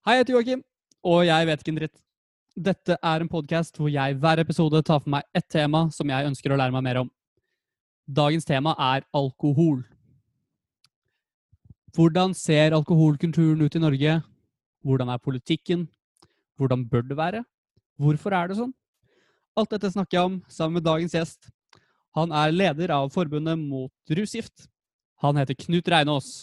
[0.00, 0.60] Hei, jeg heter Joakim,
[1.04, 1.98] og jeg vet ikke en dritt.
[2.56, 6.24] Dette er en podkast hvor jeg hver episode tar for meg ett tema som jeg
[6.24, 7.10] ønsker å lære meg mer om.
[8.08, 9.82] Dagens tema er alkohol.
[11.92, 14.16] Hvordan ser alkoholkulturen ut i Norge?
[14.88, 15.84] Hvordan er politikken?
[16.56, 17.44] Hvordan bør det være?
[18.00, 18.72] Hvorfor er det sånn?
[19.52, 21.52] Alt dette snakker jeg om sammen med dagens gjest.
[22.16, 24.64] Han er leder av Forbundet mot rusgift.
[25.20, 26.38] Han heter Knut Reinås.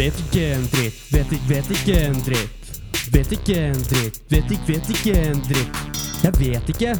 [0.00, 2.68] Vet ikke en dritt, vet ikke, vet ikke en dritt.
[3.12, 5.76] Vet ikke en dritt, vet ikke, vet ikke en dritt.
[6.22, 6.94] Jeg vet ikke.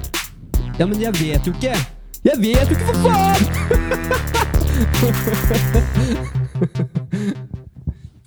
[0.77, 1.73] Ja, men jeg vet jo ikke.
[2.29, 3.41] Jeg vet jo ikke, for faen!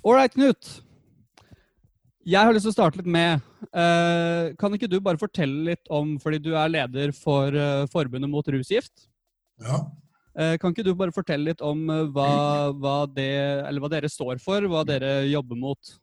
[0.09, 0.81] Ålreit, Knut.
[2.25, 3.45] Jeg har lyst til å starte litt med
[3.77, 8.31] uh, Kan ikke du bare fortelle litt om, fordi du er leder for uh, Forbundet
[8.31, 9.05] mot rusgift
[9.61, 9.85] Ja.
[10.37, 13.29] Eh, Kan ikke du bare fortelle litt om eh, hva, hva, det,
[13.67, 15.99] eller hva dere står for, hva dere jobber mot?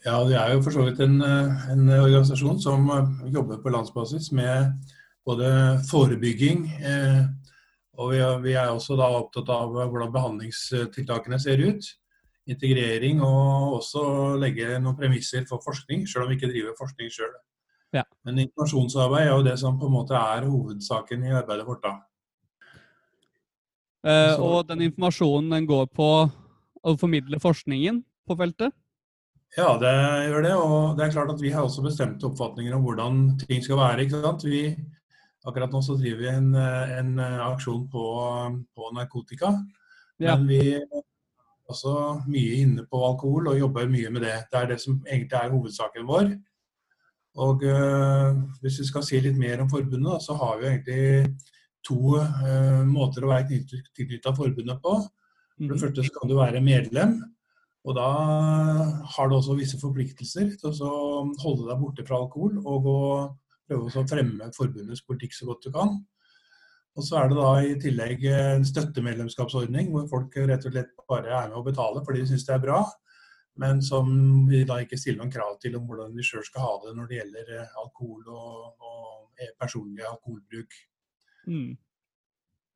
[0.00, 2.86] ja, det er jo for så vidt en, eh, en organisasjon som
[3.28, 4.72] jobber på landsbasis med
[5.28, 5.50] både
[5.90, 7.26] forebygging eh,
[8.00, 11.84] og vi er, vi er også da opptatt av hvordan behandlingstiltakene ser ut.
[12.48, 14.04] Integrering og også
[14.40, 17.34] legge noen premisser for forskning, selv om vi ikke driver forskning sjøl.
[17.92, 18.06] Ja.
[18.24, 21.84] Men informasjonsarbeid er jo det som på en måte er hovedsaken i arbeidet vårt.
[21.84, 21.92] da.
[24.06, 26.10] Eh, og den informasjonen den går på
[26.80, 28.72] å formidle forskningen på feltet?
[29.58, 29.92] Ja, det
[30.30, 30.54] gjør det.
[30.54, 34.06] Og det er klart at vi har også bestemte oppfatninger om hvordan ting skal være.
[34.06, 34.46] ikke sant?
[34.46, 34.62] Vi,
[35.44, 38.04] akkurat nå så driver vi en, eh, en eh, aksjon på,
[38.76, 39.56] på narkotika.
[40.20, 40.36] Ja.
[40.36, 41.02] Men vi er
[41.70, 41.94] også
[42.28, 44.36] mye inne på alkohol og jobber mye med det.
[44.52, 46.32] Det er det som egentlig er hovedsaken vår.
[47.40, 51.36] Og øh, hvis vi skal si litt mer om forbundet, så har vi egentlig
[51.86, 53.60] to uh, måter å være
[53.96, 54.94] tilknytta forbundet på.
[55.60, 55.82] For det Mhm.
[55.82, 57.18] første så kan du være medlem,
[57.84, 58.08] og da
[59.04, 63.00] har du også visse forpliktelser til å holde deg borte fra alkohol og å
[63.68, 65.98] prøve å fremme forbundets politikk så godt du kan.
[66.96, 71.30] Og så er det da i tillegg en støttemedlemskapsordning hvor folk rett og slett bare
[71.30, 72.80] er med å betale fordi de syns det er bra,
[73.62, 74.10] men som
[74.48, 77.10] vi da ikke stiller noen krav til om hvordan de sjøl skal ha det når
[77.10, 80.72] det gjelder eh, alkohol og, og eh, personlig alkoholbruk.
[81.48, 81.78] Mm.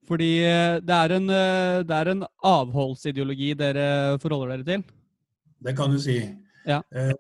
[0.09, 3.87] Fordi eh, det er, en, eh, det er en avholdsideologi dere
[4.23, 4.87] forholder dere til?
[5.65, 6.19] Det kan du si.
[6.69, 6.83] Ja.
[6.93, 7.15] Eh,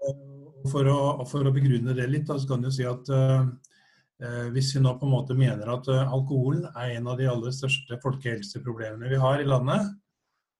[0.70, 3.10] for, å, for å begrunne det litt, så kan du si at
[4.54, 7.98] hvis vi nå på en måte mener at alkohol er en av de aller største
[8.00, 9.90] folkehelseproblemene vi har i landet,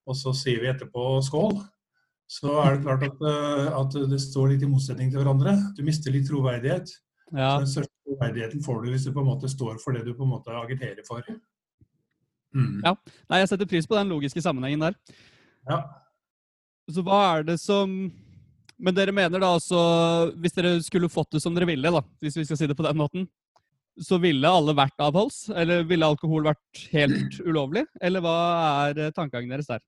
[0.05, 1.55] og så sier vi etterpå skål,
[2.29, 3.23] så er det klart at,
[3.79, 5.55] at det står litt i motsetning til hverandre.
[5.73, 6.91] Du mister litt troverdighet.
[7.31, 7.55] Ja.
[7.63, 10.25] Den største troverdigheten får du hvis du på en måte står for det du på
[10.25, 11.25] en måte agiterer for.
[12.55, 12.81] Mm.
[12.85, 12.93] Ja.
[13.31, 14.99] Nei, jeg setter pris på den logiske sammenhengen der.
[15.69, 15.81] Ja.
[16.91, 17.89] Så hva er det som
[18.77, 19.79] Men dere mener da altså
[20.37, 22.85] Hvis dere skulle fått det som dere ville, da, hvis vi skal si det på
[22.85, 23.23] den måten,
[24.03, 25.49] så ville alle vært avholds?
[25.55, 27.85] Eller ville alkohol vært helt ulovlig?
[28.03, 28.35] Eller hva
[28.91, 29.81] er tankegangen deres der?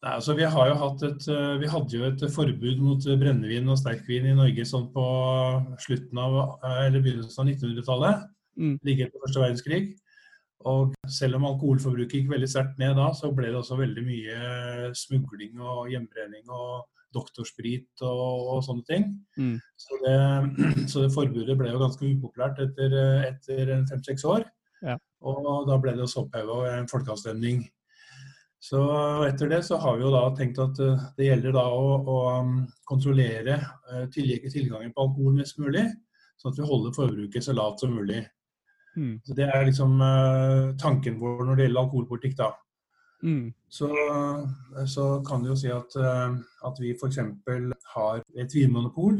[0.00, 3.68] Nei, altså vi, har jo hatt et, eh, vi hadde jo et forbud mot brennevin
[3.68, 5.06] og sterkvin i Norge sånn på
[5.84, 8.28] slutten av, eh, eller begynnelsen av 1900-tallet,
[8.60, 8.78] Mm.
[8.82, 9.82] like etter første verdenskrig.
[10.68, 14.90] Og selv om alkoholforbruket gikk veldig sterkt ned da, så ble det også veldig mye
[14.96, 16.84] smugling og hjemmebrenning og
[17.16, 19.06] doktorsprit og, og sånne ting.
[19.38, 19.56] Mm.
[19.80, 20.16] Så, det,
[20.92, 22.96] så det forbudet ble jo ganske upopulært etter,
[23.28, 24.44] etter fem-seks år.
[24.84, 24.96] Ja.
[25.20, 27.64] Og da ble det også oppheva en folkeavstemning.
[28.60, 28.80] Så
[29.24, 32.16] etter det så har vi jo da tenkt at eh, det gjelder da å, å
[32.42, 35.86] um, kontrollere eh, tilgangen på alkohol mest mulig,
[36.36, 38.20] sånn at vi holder forbruket så lavt som mulig.
[38.98, 39.14] Mm.
[39.24, 42.36] Så Det er liksom eh, tanken vår når det gjelder alkoholpolitikk.
[42.42, 42.50] da.
[43.24, 43.48] Mm.
[43.68, 43.88] Så,
[44.88, 47.18] så kan du jo si at, at vi f.eks.
[47.94, 49.18] har et vinmonopol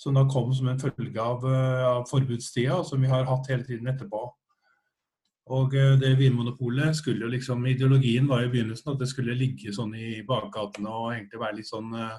[0.00, 3.64] som da kom som en følge av, av forbudstida, og som vi har hatt hele
[3.64, 4.26] tiden etterpå.
[5.50, 9.74] Og eh, det vinmonopolet skulle jo liksom Ideologien var i begynnelsen at det skulle ligge
[9.74, 12.18] sånn i bakgatene og egentlig være litt sånn eh,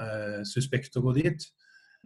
[0.00, 1.46] eh, suspekt å gå dit.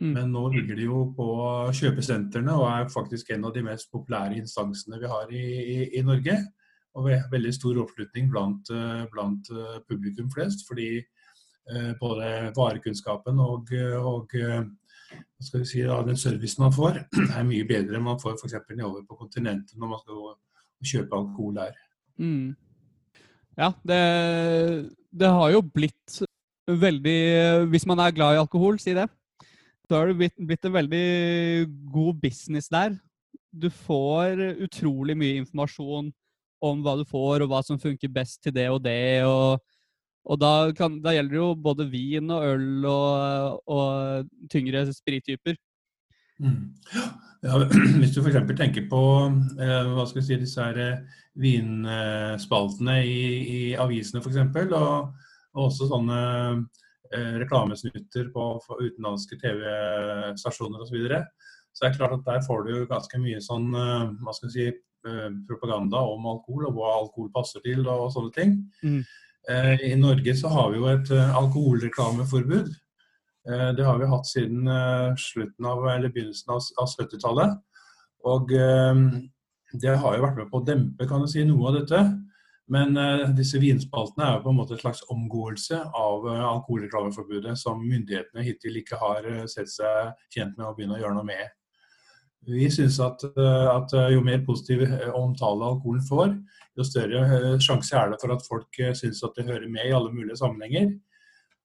[0.02, 0.12] Mm.
[0.12, 1.28] Men nå ligger det jo på
[1.76, 5.44] kjøpesentrene og er faktisk en av de mest populære instansene vi har i,
[5.76, 6.40] i, i Norge.
[6.96, 9.52] Og ve veldig stor oppslutning blant, eh, blant
[9.86, 10.66] publikum flest.
[10.66, 13.70] Fordi eh, både varekunnskapen og,
[14.02, 16.98] og hva skal vi si, da, den servicen man får,
[17.38, 18.58] er mye bedre enn man får f.eks.
[18.72, 20.34] nedover på kontinentet når man skal gå
[20.80, 21.76] og kjøpe alkohol der.
[22.20, 22.54] Mm.
[23.56, 24.00] Ja, det,
[25.12, 26.22] det har jo blitt
[26.66, 29.06] veldig Hvis man er glad i alkohol, si det,
[29.86, 31.06] så har det blitt, blitt en veldig
[31.94, 32.96] god business der.
[33.54, 36.10] Du får utrolig mye informasjon
[36.66, 39.22] om hva du får, og hva som funker best til det og det.
[39.24, 39.62] og
[40.26, 45.54] Og da, kan, da gjelder det jo både vin og øl og, og tyngre sprittyper.
[46.42, 46.74] Mm.
[47.44, 47.58] Ja,
[48.00, 48.38] hvis du f.eks.
[48.56, 49.02] tenker på
[49.60, 53.20] eh, hva skal vi si, disse her eh, vinspaltene i,
[53.56, 54.40] i avisene f.eks.,
[54.76, 55.12] og,
[55.56, 56.20] og også sånne
[57.12, 58.48] eh, reklamesnutter på
[58.80, 61.22] utenlandske TV-stasjoner osv., så, videre,
[61.76, 64.56] så er det klart at der får du ganske mye sånn eh, hva skal vi
[64.58, 64.74] si,
[65.46, 68.56] propaganda om alkohol, og hva alkohol passer til og sånne ting.
[68.82, 69.04] Mm.
[69.52, 72.72] Eh, I Norge så har vi jo et alkoholreklameforbud.
[73.46, 74.66] Det har vi hatt siden
[75.22, 77.52] slutten av, eller begynnelsen av 70-tallet.
[78.26, 82.00] Og det har jo vært med på å dempe kan du si, noe av dette.
[82.74, 82.98] Men
[83.38, 88.80] disse vinspaltene er jo på en måte et slags omgåelse av alkoholreklameforbudet som myndighetene hittil
[88.80, 91.54] ikke har sett seg tjent med å begynne å gjøre noe med.
[92.46, 94.84] Vi syns at, at, jo mer positiv
[95.14, 96.34] omtale alkoholen får,
[96.78, 100.12] jo større sjanse er det for at folk syns at det hører med i alle
[100.14, 100.92] mulige sammenhenger.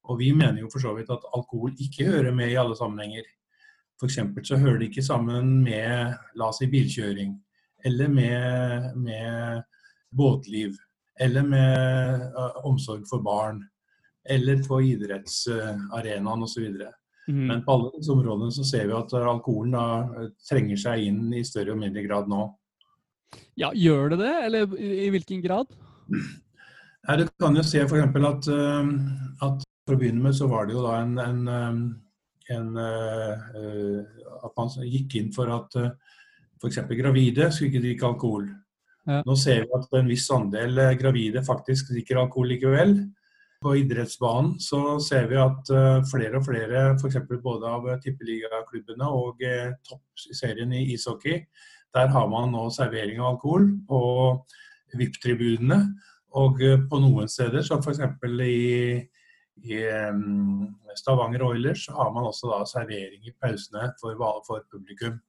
[0.10, 3.28] Og vi mener jo for så vidt at alkohol ikke hører med i alle sammenhenger.
[4.02, 4.18] F.eks.
[4.48, 7.36] så hører det ikke sammen med la oss si bilkjøring,
[7.86, 9.62] eller med, med
[10.10, 10.74] båtliv,
[11.22, 13.62] eller med uh, omsorg for barn,
[14.26, 16.66] eller på idrettsarenaen osv.
[17.30, 17.46] Mm.
[17.52, 21.46] Men på alle disse områdene så ser vi at alkoholen da trenger seg inn i
[21.46, 22.48] større og mindre grad nå.
[23.60, 25.70] Ja, gjør det det, eller i hvilken grad?
[26.10, 28.18] Nei, Du kan jo se f.eks.
[28.32, 28.50] At,
[29.46, 31.80] at for å begynne med så var det jo da en, en,
[32.56, 35.76] en At man gikk inn for at
[36.62, 36.80] f.eks.
[36.96, 38.46] gravide skulle ikke drikke alkohol.
[39.10, 39.20] Ja.
[39.26, 42.96] Nå ser vi at en viss andel gravide faktisk drikker alkohol likevel.
[43.62, 45.74] På idrettsbanen så ser vi at
[46.10, 47.20] flere og flere, f.eks.
[47.44, 49.44] både av tippeligaklubbene og
[49.90, 51.44] toppserien i ishockey,
[51.92, 54.02] der har man nå servering av alkohol på
[54.96, 55.82] VIP-tribunene.
[56.40, 58.00] Og på noen steder, som f.eks.
[58.48, 59.02] i
[59.64, 59.82] i
[60.98, 64.18] Stavanger Oilers så har man også da servering i pausene for,
[64.48, 65.20] for publikum.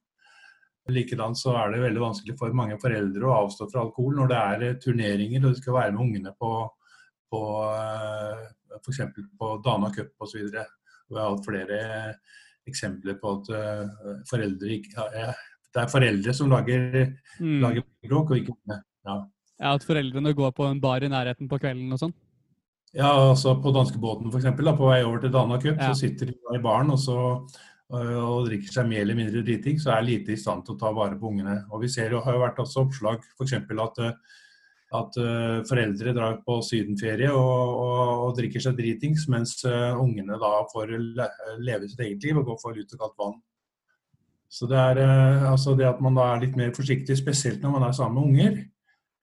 [0.91, 4.39] Likedan så er det veldig vanskelig for mange foreldre å avstå fra alkohol når det
[4.39, 6.49] er eh, turneringer og du skal være med ungene på,
[7.31, 8.41] på eh,
[8.81, 8.99] f.eks.
[9.39, 10.41] på Dana Cup osv.
[10.43, 11.79] Vi har hatt flere
[12.67, 15.07] eksempler på at eh, foreldre ikke
[15.73, 16.99] Det er foreldre som lager,
[17.39, 17.61] mm.
[17.63, 18.81] lager bråk, og ikke ungene.
[19.07, 19.15] Ja.
[19.63, 22.13] ja, at foreldrene går på en bar i nærheten på kvelden og sånn?
[22.93, 24.51] Ja, altså På danskebåten f.eks.
[24.77, 25.89] På vei over til Dana Cup, ja.
[25.89, 27.17] så sitter de i baren og, så,
[27.89, 30.91] og drikker seg mer eller mindre driting, så er lite i stand til å ta
[30.93, 31.63] vare på ungene.
[31.73, 33.55] Og Vi ser jo, har jo vært også oppslag f.eks.
[33.57, 34.03] at,
[34.99, 35.17] at
[35.69, 41.89] foreldre drar på sydenferie og, og, og drikker seg dritings, mens ungene da får leve
[41.89, 43.41] sitt eget liv og gå for lut og kaldt vann.
[44.53, 45.01] Så det er
[45.49, 48.29] altså det at man da er litt mer forsiktig, spesielt når man er sammen med
[48.29, 48.61] unger,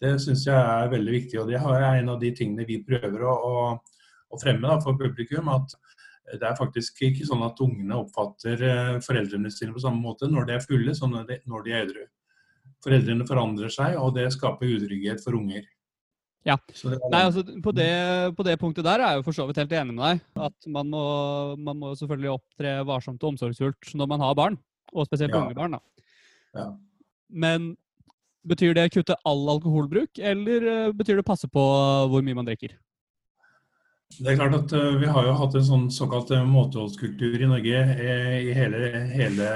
[0.00, 1.40] det syns jeg er veldig viktig.
[1.40, 3.64] Og det er en av de tingene vi prøver å, å,
[4.30, 5.50] å fremme da, for publikum.
[5.52, 5.74] At
[6.30, 10.48] det er faktisk ikke sånn at ungene oppfatter eh, foreldrene sine på samme måte når
[10.48, 12.06] de er fulle, som når de, når de er edru.
[12.84, 15.66] Foreldrene forandrer seg, og det skaper utrygghet for unger.
[16.48, 16.56] Ja.
[17.12, 17.90] Nei, altså, på, det,
[18.36, 20.22] på, det, punktet der er jeg jo for så vidt helt enig med deg.
[20.48, 21.02] At man må,
[21.60, 24.56] man må selvfølgelig opptre varsomt og omsorgsfullt når man har barn.
[24.94, 25.42] Og spesielt ja.
[25.42, 25.76] unge barn.
[25.76, 26.06] Da.
[26.56, 26.66] Ja.
[27.28, 27.74] Men
[28.48, 31.64] Betyr det kutte all alkoholbruk, eller eh, betyr det passe på
[32.08, 32.72] hvor mye man drikker?
[34.16, 37.82] Det er klart at uh, Vi har jo hatt en sånn såkalt måteholdskultur i Norge
[38.40, 38.80] i hele,
[39.12, 39.50] hele,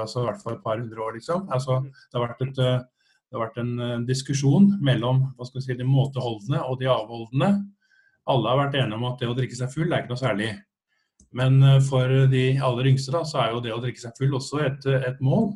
[0.00, 1.14] altså i hvert fall et par hundre år.
[1.18, 1.44] liksom.
[1.52, 5.78] Altså, det, har vært et, det har vært en diskusjon mellom hva skal vi si,
[5.78, 7.52] de måteholdne og de avholdende.
[8.32, 10.50] Alle har vært enige om at det å drikke seg full er ikke noe særlig.
[11.32, 14.64] Men for de aller yngste da, så er jo det å drikke seg full også
[14.66, 15.52] et, et mål.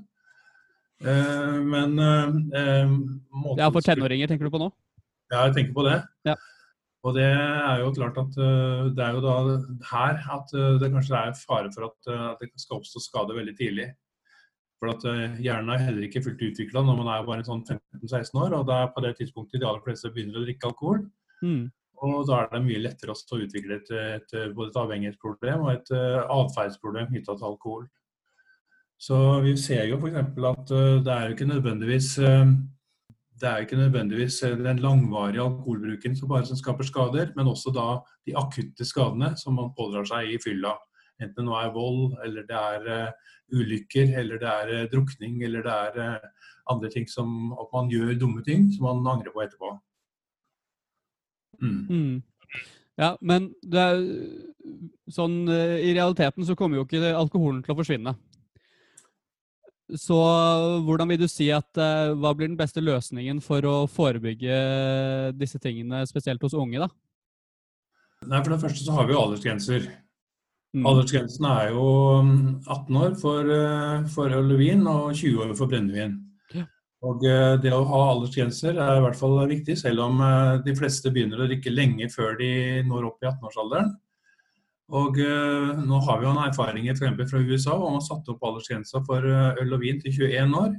[1.05, 2.91] Eh, men eh,
[3.59, 4.71] Ja, for tenåringer tenker du på nå?
[5.33, 5.99] Ja, jeg tenker på det.
[6.29, 6.37] Ja.
[7.07, 9.37] Og det er jo klart at eh, det er jo da
[9.91, 13.91] her at det kanskje er fare for at, at det skal oppstå skade veldig tidlig.
[14.77, 15.05] For at
[15.41, 18.59] Hjernen er heller ikke fullt utvikla når man er bare sånn 15-16 år.
[18.59, 21.07] Og det er på det tidspunktet de aller fleste begynner å drikke alkohol.
[21.41, 21.63] Mm.
[22.05, 25.95] Og da er det mye lettere å utvikle et, et, både et avhengighetsproblem og et
[25.97, 27.87] atferdsproblem knytta til alkohol.
[28.99, 30.17] Så vi ser jo f.eks.
[30.17, 32.49] at eh, det er jo ikke nødvendigvis eh,
[33.37, 37.73] det er ikke nødvendigvis eh, den langvarige alkoholbruken som bare som skaper skader, men også
[37.77, 37.87] da
[38.27, 40.73] de akutte skadene som man pådrar seg i fylla.
[41.21, 43.13] Enten det er vold, eller det er
[43.53, 46.19] ulykker, eller det er drukning, eller det er
[46.69, 49.71] andre ting som at man gjør dumme ting som man angrer på etterpå.
[51.63, 51.87] Mm.
[51.89, 52.23] Mm.
[53.01, 54.03] Ja, men er,
[55.09, 58.17] sånn i realiteten så kommer jo ikke alkoholen til å forsvinne.
[59.95, 60.17] Så
[60.83, 64.57] hvordan vil du si at uh, Hva blir den beste løsningen for å forebygge
[65.39, 66.83] disse tingene, spesielt hos unge?
[66.83, 66.91] da?
[68.27, 69.87] Nei, For det første så har vi jo aldersgrenser.
[70.77, 70.87] Mm.
[70.91, 71.85] Aldersgrensen er jo
[72.67, 76.19] 18 år for, eh, for øl og vin og 20 år for brennevin.
[76.53, 76.67] Ja.
[77.07, 80.75] Og eh, det å ha aldersgrenser er i hvert fall viktig, selv om eh, de
[80.77, 82.51] fleste begynner å drikke lenge før de
[82.89, 83.95] når opp i 18-årsalderen.
[84.95, 89.25] Og nå har vi jo en erfaring fra USA hvor man satte opp aldersgrensa for
[89.27, 90.77] øl og vin til 21 år.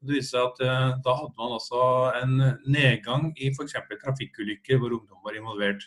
[0.00, 1.80] Det viser seg at Da hadde man også
[2.20, 2.36] en
[2.70, 3.74] nedgang i f.eks.
[4.04, 5.82] trafikkulykker hvor ungdom var involvert.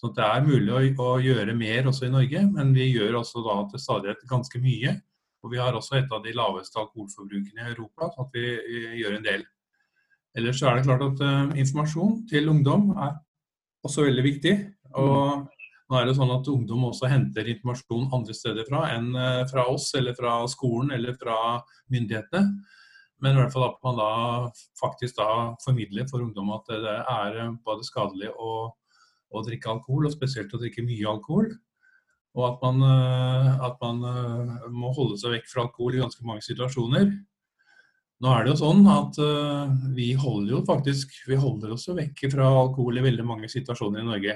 [0.00, 3.42] Så det er mulig å, å, gjøre mer også i Norge, men vi gjør også
[3.44, 4.94] da til stadighet ganske mye.
[5.44, 9.18] Og vi har også et av de laveste alkoholforbrukene i Europa, så vi, vi gjør
[9.18, 9.44] en del.
[10.40, 13.18] Ellers er det klart at uh, informasjon til ungdom er
[13.84, 14.54] også veldig viktig.
[15.00, 15.44] Og
[15.90, 19.66] nå er det sånn at ungdom også henter informasjon andre steder fra enn uh, fra
[19.72, 21.38] oss, eller fra skolen eller fra
[21.90, 22.60] myndighetene.
[23.20, 24.12] Men i hvert fall at man da
[24.80, 30.14] faktisk da formidler for ungdom at det er både skadelig å, å drikke alkohol, og
[30.14, 31.50] spesielt å drikke mye alkohol.
[32.38, 36.24] Og at man, eh, at man, eh, må holde seg vekk fra alkohol i ganske
[36.24, 37.10] mange situasjoner.
[38.24, 39.16] Nå er det jo sånn at
[39.96, 44.04] vi holder jo faktisk vi holder oss jo vekk fra alkohol i veldig mange situasjoner
[44.04, 44.34] i Norge.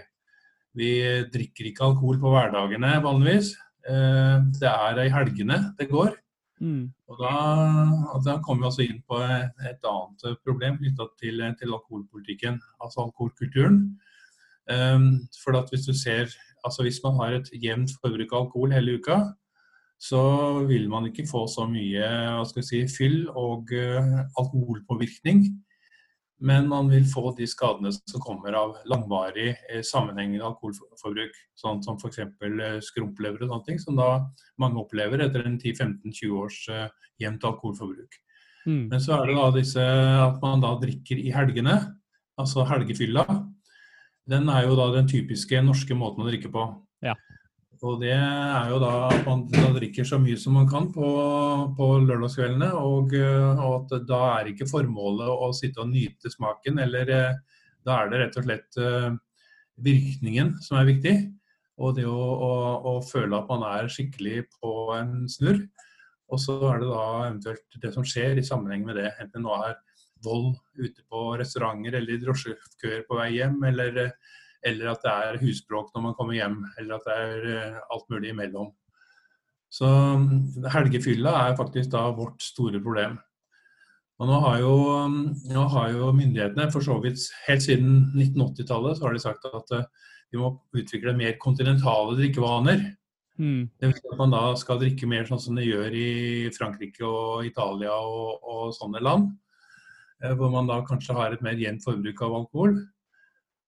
[0.75, 0.91] Vi
[1.33, 3.55] drikker ikke alkohol på hverdagene vanligvis.
[3.85, 6.15] Uh, det er i helgene det går.
[6.63, 6.89] Mm.
[7.11, 7.35] Og da,
[8.25, 13.81] da, kommer vi altså inn på et annet problem knytta til, til, alkoholpolitikken, altså alkoholkulturen.
[14.71, 15.09] Um,
[15.43, 16.31] for at hvis du ser,
[16.65, 19.19] altså hvis man har et jevnt forbruk av alkohol hele uka,
[20.01, 20.23] så
[20.69, 25.45] vil man ikke få så mye hva skal si, fyll og uh, alkoholpåvirkning.
[26.45, 31.39] Men man vil få de skadene som kommer av langvarig eh, sammenhengende alkoholforbruk.
[31.57, 32.21] Sånn som f.eks.
[32.21, 34.11] Eh, skrumplever og sånne ting, som da
[34.61, 36.87] mange opplever etter en 10-15-20 års eh,
[37.25, 38.21] jevnt alkoholforbruk.
[38.69, 38.87] Mm.
[38.93, 39.89] Men så er det da disse
[40.25, 41.79] at man da drikker i helgene,
[42.41, 43.25] altså helgefylla
[44.31, 46.65] den er jo da den typiske norske måten å drikke på.
[47.05, 47.15] Ja.
[47.85, 51.09] Og det er jo da at man da drikker så mye som man kan på,
[51.77, 52.71] på lørdagskveldene.
[52.81, 57.99] Og, og, at da er ikke formålet å sitte og nyte smaken, eller eh, da
[58.01, 59.11] er det rett og slett uh,
[59.85, 61.15] virkningen som er viktig.
[61.85, 62.53] Og det å, å,
[62.89, 65.61] å, føle at man er skikkelig på en snurr.
[66.33, 69.11] Og så er det da eventuelt det som skjer i sammenheng med det.
[69.19, 69.77] Enten det nå er
[70.25, 74.15] vold ute på restauranter eller drosjekøer på vei hjem, eller,
[74.65, 78.09] eller, at det er husbråk når man kommer hjem, eller at det er eh, alt
[78.13, 78.73] mulig imellom.
[79.75, 79.89] Så
[80.71, 83.17] helgefylla er faktisk da vårt store problem.
[84.23, 84.75] Og nå har, jo,
[85.51, 89.73] nå har jo myndighetene, for så vidt helt siden 1980-tallet, så har de sagt at
[89.75, 89.89] eh,
[90.31, 92.85] vi må utvikle mer kontinentale drikkevaner.
[93.39, 93.67] Mm.
[93.81, 96.11] Det vil si at man da skal drikke mer sånn som de gjør i
[96.55, 99.33] Frankrike og Italia og, og sånne land.
[100.23, 102.79] Eh, hvor man da kanskje har et mer jevnt forbruk av alkohol.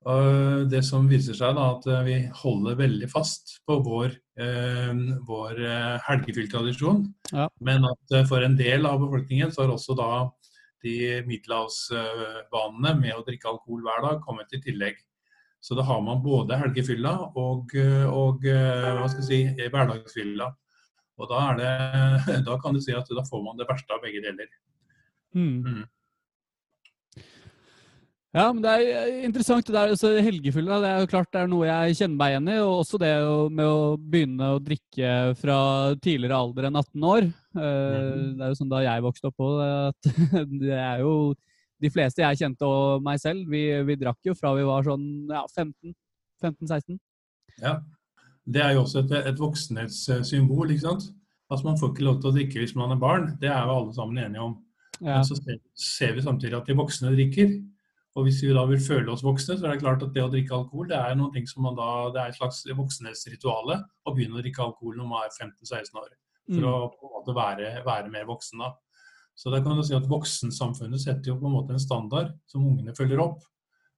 [0.06, 4.92] Og det som viser seg da at eh, vi holder veldig fast på vår, eh,
[5.26, 7.48] vår eh, helgefylltradisjon, ja.
[7.58, 10.10] men at for en del av befolkningen så har også da
[10.84, 15.00] de middelhavsvanene med å drikke alkohol hver dag kommet i tillegg.
[15.58, 17.72] Så da har man både helgefylla og,
[18.12, 20.46] og hva skal jeg si, hverdagsfylla.
[21.16, 21.72] Og da, det,
[22.46, 24.52] da kan du si at da får man det verste av begge deler.
[25.34, 25.64] Mm.
[25.64, 25.82] Mm.
[28.37, 29.64] Ja, men det er eh, interessant.
[29.64, 32.50] det der, altså, Helgefylla det er jo klart det er noe jeg kjenner meg igjen
[32.52, 32.57] i.
[32.61, 33.12] Og også det
[33.57, 35.59] med å begynne å drikke fra
[36.05, 37.28] tidligere alder enn 18 år.
[37.57, 40.11] Eh, det er jo sånn da jeg vokste opp òg, at
[40.66, 41.14] det er jo
[41.81, 45.07] de fleste jeg kjente og meg selv, vi, vi drakk jo fra vi var sånn
[45.33, 46.99] ja, 15-16.
[47.62, 47.78] Ja.
[48.47, 51.09] Det er jo også et, et voksenhetssymbol, ikke sant.
[51.50, 53.78] Altså Man får ikke lov til å drikke hvis man er barn, det er jo
[53.81, 54.55] alle sammen enige om.
[55.00, 55.19] Ja.
[55.19, 57.57] Men så ser, ser vi samtidig at de voksne drikker.
[58.16, 60.30] Og hvis vi da vil føle oss voksne, så er det klart at det å
[60.32, 63.76] drikke alkohol det er noe som man da, det er et slags voksenhetsrituale
[64.08, 66.14] å begynne å drikke alkohol når man er 15-16 år.
[66.46, 66.70] For mm.
[66.70, 68.73] å på en måte være, være, mer voksen da.
[69.37, 72.64] Så da kan du si at Voksensamfunnet setter jo på en måte en standard som
[72.64, 73.42] ungene følger opp.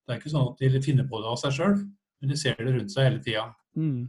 [0.02, 1.76] Det er ikke sånn at de finner på det av seg sjøl,
[2.18, 3.44] men de ser det rundt seg hele tida.
[3.78, 4.08] Mm.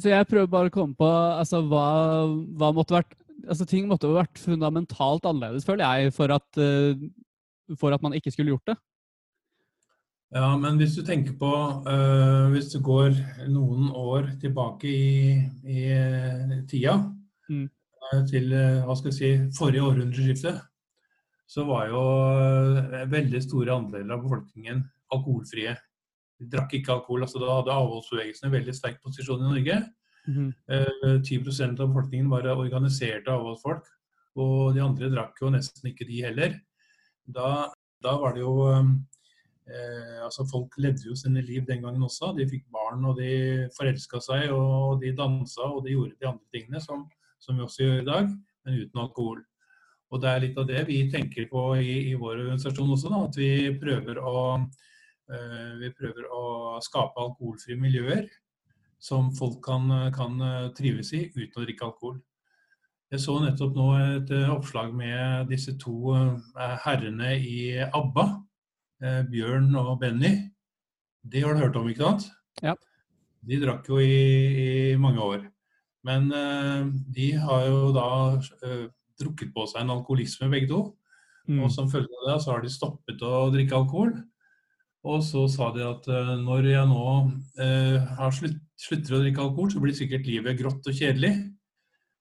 [0.00, 1.84] Så jeg prøver bare å komme på altså, hva,
[2.58, 3.12] hva måtte vært
[3.44, 6.96] altså, Ting måtte ha vært fundamentalt annerledes, føler jeg, for at uh,
[7.78, 8.76] for at man ikke skulle gjort det?
[10.30, 11.50] Ja, men hvis du tenker på
[11.90, 13.16] øh, Hvis du går
[13.50, 17.00] noen år tilbake i, i tida,
[17.50, 17.68] mm.
[18.10, 20.54] Eh, til eh, hva skal jeg si, forrige århundreskifte,
[21.50, 22.00] så var jo
[23.10, 24.80] veldig store andeler av befolkningen
[25.14, 25.74] alkoholfrie.
[26.38, 27.26] De drakk ikke alkohol.
[27.26, 29.80] altså Da hadde avholdsbevegelsen en veldig sterk posisjon i Norge.
[30.28, 31.38] Mm Uh, 10
[31.80, 33.86] av befolkningen var organiserte avholdsfolk,
[34.36, 36.58] og de andre drakk jo nesten ikke de heller
[37.26, 37.70] da,
[38.02, 42.32] da var det jo eh, altså Folk levde jo sine liv den gangen også.
[42.36, 46.54] De fikk barn, og de forelska seg, og de dansa, og de gjorde de andre
[46.54, 47.06] tingene som,
[47.42, 48.30] som vi også gjør i dag,
[48.64, 49.42] men uten alkohol.
[50.10, 53.24] Og det er litt av det vi tenker på i, i vår organisasjon også, da,
[53.28, 54.40] at vi prøver å,
[55.30, 56.44] eh, vi prøver å
[56.82, 58.26] skape alkoholfrie miljøer
[59.00, 60.34] som folk kan, kan
[60.76, 62.18] trives i uten å drikke alkohol.
[63.10, 68.26] Jeg så nettopp nå et eh, oppslag med disse to eh, herrene i ABBA,
[69.02, 70.30] eh, Bjørn og Benny.
[71.26, 72.28] Det har du hørt om, ikke sant?
[72.62, 72.76] Ja.
[73.42, 74.14] De drakk jo i,
[74.62, 75.42] i mange år.
[76.06, 76.30] Men
[77.12, 78.06] de har jo da
[79.20, 80.80] drukket på seg en alkoholisme, begge to.
[81.50, 81.58] Mm.
[81.66, 84.14] Og som følge av det så har de stoppet å drikke alkohol.
[85.04, 86.08] Og så sa de at
[86.40, 87.04] når jeg nå
[87.60, 91.34] uh, slutt, slutter å drikke alkohol, så blir sikkert livet grått og kjedelig.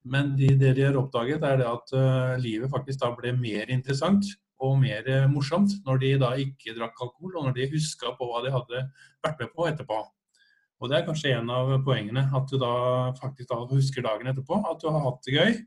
[0.07, 4.27] Men de, det de har oppdaget, er at uh, livet faktisk da ble mer interessant
[4.63, 8.29] og mer uh, morsomt når de da ikke drakk alkohol, og når de huska på
[8.29, 8.85] hva de hadde
[9.25, 9.99] vært med på etterpå.
[10.79, 14.61] Og Det er kanskje en av poengene, at du da faktisk da husker dagen etterpå.
[14.63, 15.57] At du har hatt det gøy.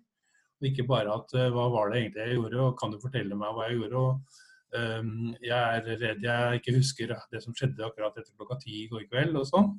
[0.62, 3.36] Og ikke bare at uh, hva var det egentlig jeg gjorde, og kan du fortelle
[3.36, 4.00] meg hva jeg gjorde.
[4.00, 4.40] og
[4.80, 5.12] um,
[5.44, 9.04] Jeg er redd jeg ikke husker det som skjedde akkurat etter klokka ti i går
[9.10, 9.74] kveld og sånn.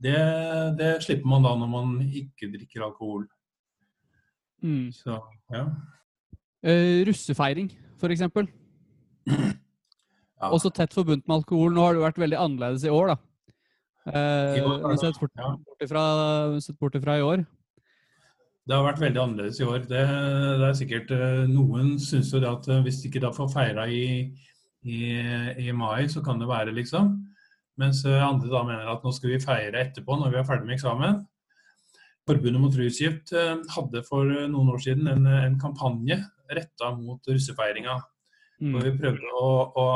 [0.00, 0.16] Det,
[0.80, 3.28] det slipper man da når man ikke drikker alkohol.
[4.64, 4.88] Mm.
[4.96, 5.18] Så,
[5.52, 5.66] ja.
[6.64, 7.68] Uh, russefeiring,
[8.00, 8.24] f.eks.
[10.44, 10.50] Ja.
[10.50, 11.72] Også tett forbundet med alkohol.
[11.72, 13.18] Nå har det vært veldig annerledes i år, da.
[14.04, 14.56] Uh,
[14.90, 15.52] år, sett, bort, ja.
[15.64, 16.02] bort ifra,
[16.60, 17.44] sett bort ifra i år.
[18.64, 19.84] Det har vært veldig annerledes i år.
[19.88, 20.02] Det,
[20.60, 23.86] det er sikkert uh, Noen syns jo det at hvis de ikke da får feira
[23.88, 24.04] i,
[24.84, 24.98] i,
[25.64, 27.14] i, mai, så kan det være, liksom.
[27.80, 30.76] Mens andre da mener at nå skal vi feire etterpå, når vi er ferdig med
[30.76, 31.24] eksamen.
[32.24, 36.16] Forbundet mot rusgift eh, hadde for eh, noen år siden en, eh, en kampanje
[36.56, 37.98] retta mot russefeiringa.
[38.62, 38.70] Mm.
[38.72, 39.86] Hvor vi prøvde å, å,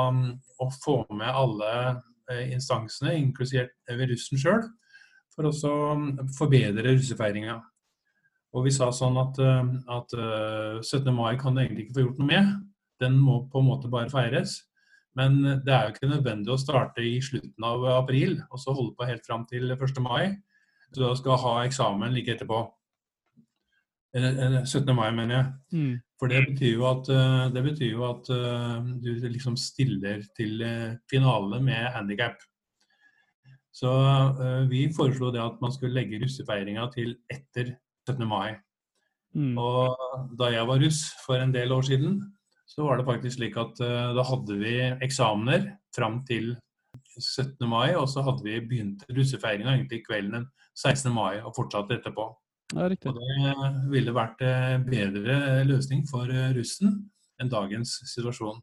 [0.61, 1.73] å, få med alle
[2.52, 4.66] instansene, inkludert russen sjøl,
[5.32, 5.52] for å
[6.37, 7.54] forbedre russefeiringa.
[8.52, 10.12] Og vi sa sånn at, at
[10.83, 11.09] 17.
[11.14, 12.50] mai kan du egentlig ikke få gjort noe med.
[13.00, 14.59] Den må på en måte bare feires.
[15.16, 18.98] Men det er jo ikke nødvendig å starte i slutten av april og så holde
[18.98, 20.02] på helt fram til 1.
[20.05, 20.35] mai
[20.94, 22.62] du da skal ha eksamen like etterpå.
[24.16, 24.94] 17.
[24.96, 25.48] mai, mener jeg.
[25.72, 25.96] Mm.
[26.18, 30.62] For det betyr jo at, eh, det betyr jo at eh, du liksom stiller til
[30.64, 32.40] eh, finale med handikap.
[33.79, 33.90] Så
[34.66, 37.77] vi foreslo det at man skulle legge russefeiringa til etter
[38.09, 38.24] 17.
[38.27, 38.57] mai.
[39.37, 39.53] Mm.
[39.55, 39.94] Og
[40.40, 42.16] da jeg var russ for en del år siden,
[42.66, 44.72] så var det faktisk slik at da hadde vi
[45.05, 46.57] eksamener fram til
[47.20, 47.68] 17.
[47.70, 51.10] mai, og så hadde vi begynt russefeiringa egentlig kvelden den 16.
[51.14, 52.28] mai og fortsatte etterpå.
[52.76, 53.52] Ja, og det
[53.88, 56.98] ville vært en bedre løsning for eh, russen
[57.40, 58.58] enn dagens situasjon.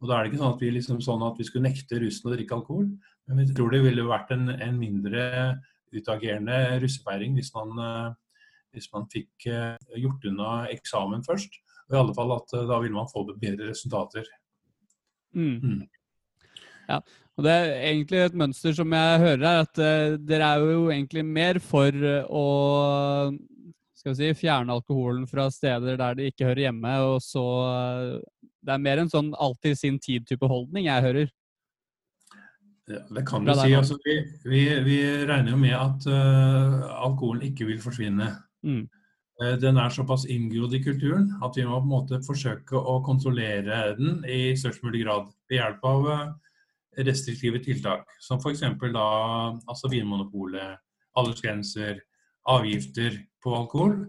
[0.00, 2.26] Og Da er det ikke sånn at vi, liksom, sånn at vi skulle nekte russen
[2.30, 2.88] å drikke alkohol,
[3.28, 5.22] men vi tror det ville vært en, en mindre
[5.94, 8.42] utagerende russefeiring hvis man, eh,
[8.74, 11.60] hvis man fikk eh, gjort unna eksamen først.
[11.88, 14.26] Og i alle fall at da ville man få bedre resultater.
[15.34, 15.56] Mm.
[15.62, 15.80] Mm.
[16.90, 16.98] Ja,
[17.40, 20.82] og Det er egentlig et mønster som jeg hører her, at uh, dere er jo
[20.92, 22.44] egentlig mer for uh, å
[23.96, 26.92] skal vi si, fjerne alkoholen fra steder der de ikke hører hjemme.
[27.08, 31.32] og så uh, Det er mer en sånn alltid sin tid-type holdning jeg hører.
[32.90, 33.72] Ja, det kan du si.
[33.78, 38.26] Altså, vi, vi, vi, regner jo med at alkoholen ikke vil forsvinne.
[38.66, 38.82] Mm.
[39.62, 43.94] Den er såpass inngrodd i kulturen at vi må på en måte forsøke å kontrollere
[43.96, 46.10] den i størst mulig grad ved hjelp av
[46.98, 48.64] restriktive tiltak, som f.eks.
[48.94, 49.08] da
[49.68, 50.80] altså Vinmonopolet,
[51.18, 52.00] aldersgrenser,
[52.48, 54.00] avgifter på alkohol.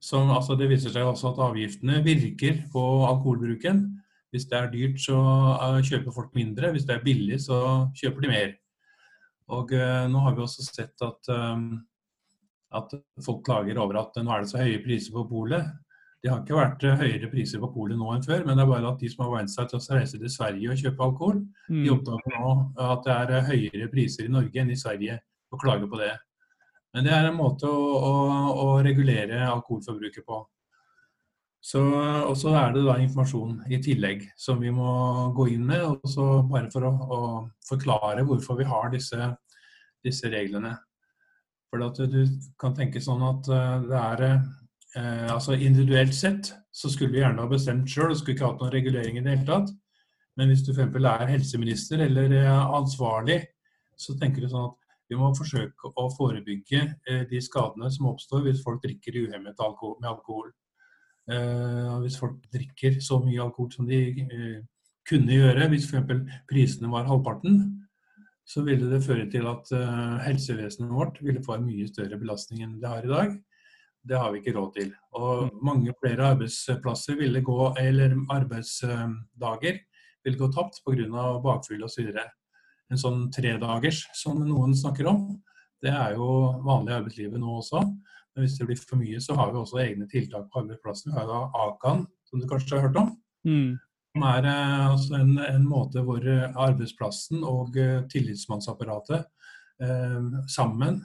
[0.00, 3.82] Som, altså det viser seg også at avgiftene virker på alkoholbruken.
[4.30, 6.70] Hvis det er dyrt, så uh, kjøper folk mindre.
[6.74, 8.52] Hvis det er billig, så kjøper de mer.
[9.56, 11.80] Og uh, nå har vi også sett at, um,
[12.76, 12.92] at
[13.24, 15.72] folk klager over at nå er det så høye priser på polet.
[16.18, 18.70] Det har ikke vært eh, høyere priser på polet nå enn før, men det er
[18.72, 21.42] bare at de som har vent seg til å reise til Sverige og kjøpe alkohol,
[21.68, 21.82] mm.
[21.84, 22.54] de oppdager nå
[22.88, 25.20] at det er eh, høyere priser i Norge enn i Sverige,
[25.54, 26.12] og klager på det.
[26.96, 28.14] Men det er en måte å, å,
[28.64, 30.42] å regulere alkoholforbruket på.
[31.68, 34.90] Så, og så er det da informasjon i tillegg som vi må
[35.36, 37.18] gå inn med, og så bare for å, å
[37.68, 39.32] forklare hvorfor vi har disse,
[40.04, 40.76] disse reglene.
[41.68, 42.22] For at du
[42.58, 44.24] kan tenke sånn at eh, det er
[44.96, 48.74] eh, altså Individuelt sett så skulle vi gjerne ha bestemt sjøl, skulle ikke hatt noen
[48.74, 49.72] regulering i det hele tatt.
[50.38, 50.94] Men hvis du f.eks.
[51.02, 53.40] er helseminister eller eh, ansvarlig,
[53.98, 54.76] så tenker du sånn at
[55.08, 59.96] vi må forsøke å forebygge eh, de skadene som oppstår hvis folk drikker uhemmet alkohol,
[60.02, 60.52] med alkohol.
[61.32, 64.60] Eh, hvis folk drikker så mye alkohol som de eh,
[65.08, 66.40] kunne gjøre hvis f.eks.
[66.48, 67.60] prisene var halvparten,
[68.48, 72.62] så ville det føre til at uh, helsevesenet vårt ville få en mye større belastning
[72.64, 73.34] enn det har i dag.
[74.08, 74.92] Det har vi ikke råd til.
[75.18, 75.54] Og mm.
[75.64, 79.80] mange flere arbeidsplasser ville gå, eller arbeidsdager
[80.24, 81.24] ville gå tapt pga.
[81.44, 82.12] bakfugl osv.
[82.88, 85.26] En sånn tredagers som noen snakker om,
[85.84, 86.28] det er jo
[86.64, 87.82] vanlig i arbeidslivet nå også.
[87.84, 91.12] Men hvis det blir for mye, så har vi også egne tiltak på arbeidsplassen.
[91.12, 93.12] Vi har da AKAN, som du kanskje har hørt om.
[93.46, 93.76] Mm.
[94.14, 99.26] Som er eh, altså en, en, måte hvor eh, arbeidsplassen og eh, tillitsmannsapparatet
[99.84, 101.02] eh, sammen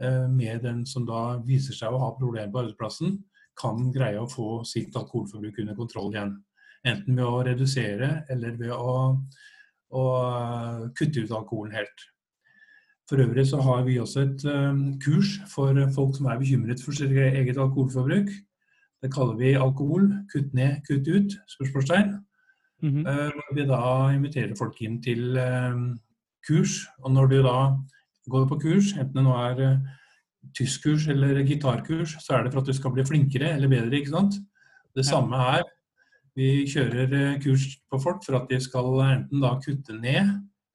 [0.00, 3.18] med den som da viser seg å ha problemer på arbeidsplassen,
[3.60, 6.36] kan greie å få sitt alkoholforbruk under kontroll igjen.
[6.88, 8.94] Enten ved å redusere eller ved å,
[9.92, 10.04] å
[10.96, 12.06] kutte ut alkoholen helt.
[13.10, 14.44] For øvrig så har vi også et
[15.02, 18.30] kurs for folk som er bekymret for sitt eget alkoholforbruk.
[19.00, 21.36] Det kaller vi alkohol kutt ned, kutt ut?
[21.48, 22.18] spørsmålstegn.
[22.82, 23.32] Mm -hmm.
[23.54, 25.36] vi da inviterer folk inn til
[26.46, 26.86] kurs.
[27.02, 27.58] Og når du da
[28.28, 29.80] går på kurs, enten det nå er
[30.56, 33.96] tyskkurs eller gitarkurs, så er det for at du skal bli flinkere eller bedre.
[33.96, 34.40] ikke sant?
[34.96, 35.62] Det samme her.
[36.36, 40.30] Vi kjører kurs på folk for at de skal enten da kutte ned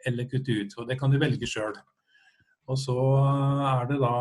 [0.05, 0.75] eller kutte ut.
[0.77, 1.73] Og det kan de velge sjøl.
[2.69, 2.95] Og så
[3.69, 4.15] er det da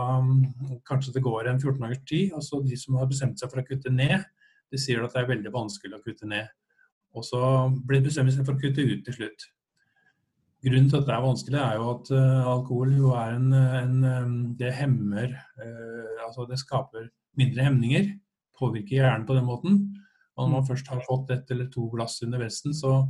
[0.88, 2.32] Kanskje det går en 14 dagers tid.
[2.32, 4.24] og så De som har bestemt seg for å kutte ned,
[4.70, 6.48] de sier at det er veldig vanskelig å kutte ned.
[7.14, 7.40] Og så
[7.86, 9.46] blir det bestemt seg for å kutte ut til slutt.
[10.64, 14.36] Grunnen til at det er vanskelig, er jo at uh, alkohol jo er en, en,
[14.56, 18.08] Det hemmer uh, Altså det skaper mindre hemninger.
[18.58, 19.78] Påvirker hjernen på den måten.
[20.36, 20.68] Og når man mm.
[20.70, 23.04] først har fått ett eller to glass under vesten, så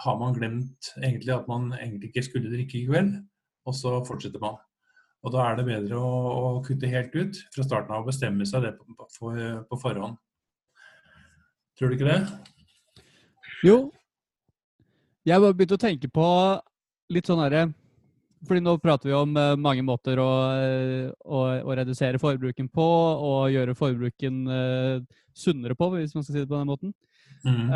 [0.00, 3.14] har man glemt egentlig at man egentlig ikke skulle drikke i kveld.
[3.68, 4.56] Og så fortsetter man.
[5.20, 8.46] Og da er det bedre å, å kutte helt ut fra starten av og bestemme
[8.48, 8.86] seg det på,
[9.18, 9.32] på,
[9.68, 10.16] på, forhånd.
[11.76, 12.20] Tror du ikke det?
[13.66, 13.90] Jo.
[15.28, 16.26] Jeg bare begynte å tenke på
[17.10, 17.68] litt sånn herre
[18.48, 22.86] fordi nå prater vi om uh, mange måter å, uh, å, å, redusere forbruken på,
[23.20, 26.94] og gjøre forbruken uh, sunnere på, hvis man skal si det på den måten.
[27.40, 27.70] Mm.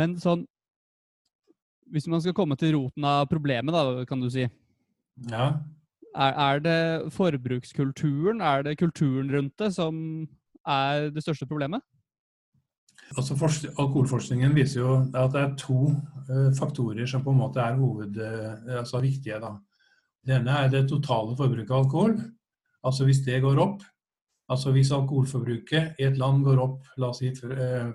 [0.00, 0.46] men sånn
[1.92, 4.46] Hvis man skal komme til roten av problemet, da, kan du si.
[5.28, 5.58] Ja.
[6.14, 10.24] Er, er, det forbrukskulturen, er det kulturen rundt det, som
[10.64, 11.84] er det største problemet?
[13.18, 15.78] Altså Alkoholforskningen viser jo at det er to
[16.30, 19.40] uh, faktorer som på en måte er hoved, uh, altså viktige.
[19.42, 19.56] Da.
[20.26, 22.14] Det ene er det totale forbruket av alkohol.
[22.86, 23.82] Altså hvis det går opp,
[24.50, 27.90] altså hvis alkoholforbruket i et land går opp, la oss si uh,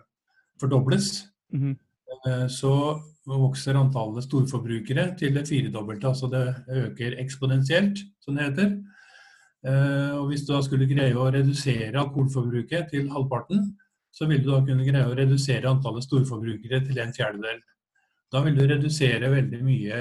[0.60, 2.47] fordobles, mm -hmm.
[2.47, 6.08] så vokser antallet storforbrukere til det firedobbelte.
[6.08, 8.78] Altså det øker eksponentielt, som det heter.
[9.65, 13.71] Eh, og hvis du da skulle greie å redusere alkoholforbruket til halvparten,
[14.15, 17.60] så vil du da kunne greie å redusere antallet storforbrukere til en fjerdedel.
[18.32, 19.97] Da vil du redusere veldig mye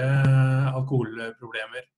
[0.70, 1.88] alkoholproblemer.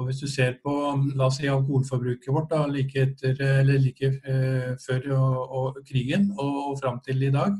[0.00, 0.72] Og hvis du ser på
[1.12, 6.30] la oss si, alkoholforbruket vårt da, like, etter, eller like eh, før og, og krigen
[6.32, 7.58] og, og fram til i dag,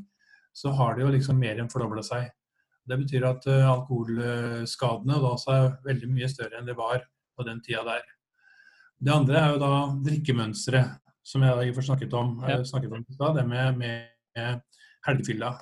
[0.57, 2.31] så har det jo liksom mer enn fordobla seg.
[2.89, 7.05] Det betyr at uh, alkoholskadene da er veldig mye større enn det var
[7.37, 8.03] på den tida der.
[9.03, 9.77] Det andre er jo da
[10.09, 12.63] drikkemønsteret, som jeg har snakket om, ja.
[12.67, 14.63] snakket om da, det med, med
[15.07, 15.53] helgefylla.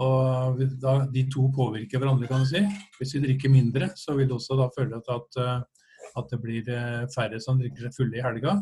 [0.00, 2.62] Og da, De to påvirker hverandre, kan du si.
[2.98, 5.88] Hvis vi drikker mindre, så vil det også da føle at, eh,
[6.20, 8.58] at det blir eh, færre som drikker seg fulle i helga.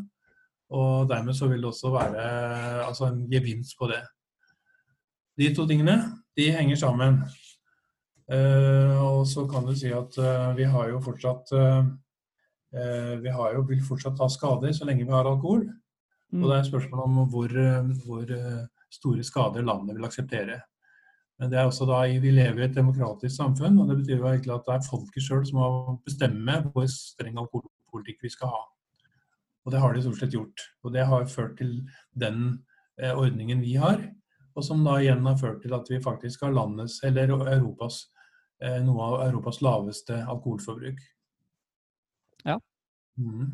[0.74, 2.24] Og dermed så vil det også være
[2.85, 4.03] altså en gevinst på det.
[5.38, 6.01] De to tingene
[6.37, 7.22] de henger sammen.
[8.29, 11.87] Uh, og så kan du si at uh, vi har jo fortsatt uh,
[13.22, 15.62] Vi har jo, vil fortsatt ha skader så lenge vi har alkohol.
[16.33, 16.43] Mm.
[16.43, 17.55] Og det er spørsmål om hvor,
[18.05, 18.35] hvor,
[18.88, 20.61] store skader landet vil akseptere.
[21.38, 24.31] Men det er også da, Vi lever i et demokratisk samfunn, og det betyr jo
[24.31, 28.62] egentlig at det er folket sjøl som må bestemme hvor streng alkoholpolitikk vi skal ha.
[29.64, 30.64] Og det har de stort sett gjort.
[30.83, 31.83] Og det har ført til
[32.17, 32.64] den
[33.12, 34.01] ordningen vi har,
[34.57, 38.07] og som da igjen har ført til at vi faktisk har landets, eller Europas
[38.59, 40.99] Eh, noe av Europas laveste alkoholforbruk.
[42.43, 42.57] Ja.
[43.19, 43.53] Mm.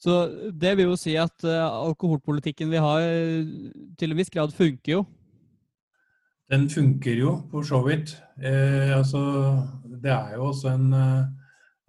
[0.00, 0.14] Så
[0.56, 3.04] det vil jo si at uh, alkoholpolitikken vi har,
[4.00, 5.02] til en viss grad funker jo?
[6.50, 8.16] Den funker jo, for så vidt.
[8.42, 9.20] Eh, altså,
[10.02, 11.28] det er jo også en uh,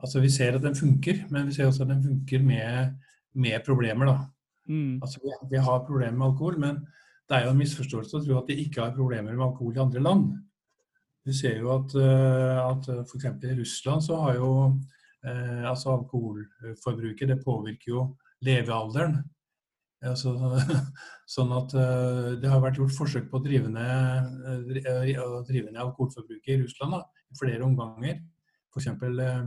[0.02, 2.94] Altså, vi ser at den funker, men vi ser også at den funker med,
[3.34, 4.16] med problemer, da.
[4.66, 4.96] Mm.
[5.02, 6.80] Altså, vi, vi, har problemer med alkohol, men
[7.30, 9.84] det er jo en misforståelse å tro at de ikke har problemer med alkohol i
[9.84, 10.24] andre land.
[11.26, 13.28] Vi ser jo at, eh, at eh, f.eks.
[13.46, 14.74] i Russland så har jo eh,
[15.22, 18.06] altså alkoholforbruket det påvirker jo
[18.42, 19.20] levealderen
[20.02, 20.34] Altså,
[21.36, 25.82] sånn at uh, det har vært gjort forsøk på å drive ned, uh, drive ned
[25.84, 28.18] alkoholforbruket i Russland da, i flere omganger.
[28.72, 28.88] F.eks.
[28.88, 29.42] Eh,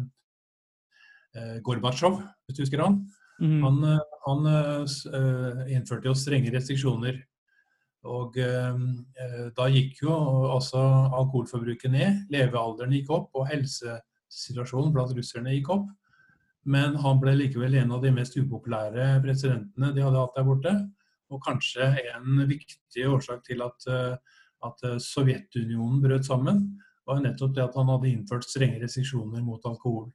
[1.34, 3.00] uh, Gorbatsjov, hvis du husker han.
[3.42, 3.62] Mm.
[3.64, 3.86] Han,
[4.28, 7.22] han uh, innførte jo strenge restriksjoner.
[8.04, 10.12] Og da gikk jo
[10.52, 10.76] altså
[11.22, 13.46] alkoholforbruket ned, levealderen gikk opp, og
[14.34, 15.90] helsesituasjonen blant russerne gikk opp.
[16.64, 20.72] Men han ble likevel en av de mest upopulære presidentene de hadde hatt der borte.
[21.32, 24.16] Og kanskje en viktig årsak til at, eh,
[24.64, 26.66] at eh, Sovjetunionen brøt sammen,
[27.06, 30.08] var nettopp det at han hadde innført strenge restriksjoner mot alkohol.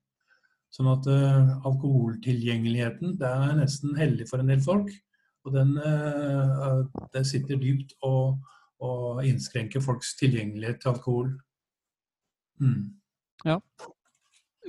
[0.74, 4.90] Sånn at uh, alkoholtilgjengeligheten det er nesten hellig for en del folk.
[5.46, 6.82] Og den uh,
[7.14, 8.42] det sitter dypt og,
[8.82, 11.32] og innskrenker folks tilgjengelighet til alkohol.
[12.62, 12.84] Mm.
[13.46, 13.60] Ja.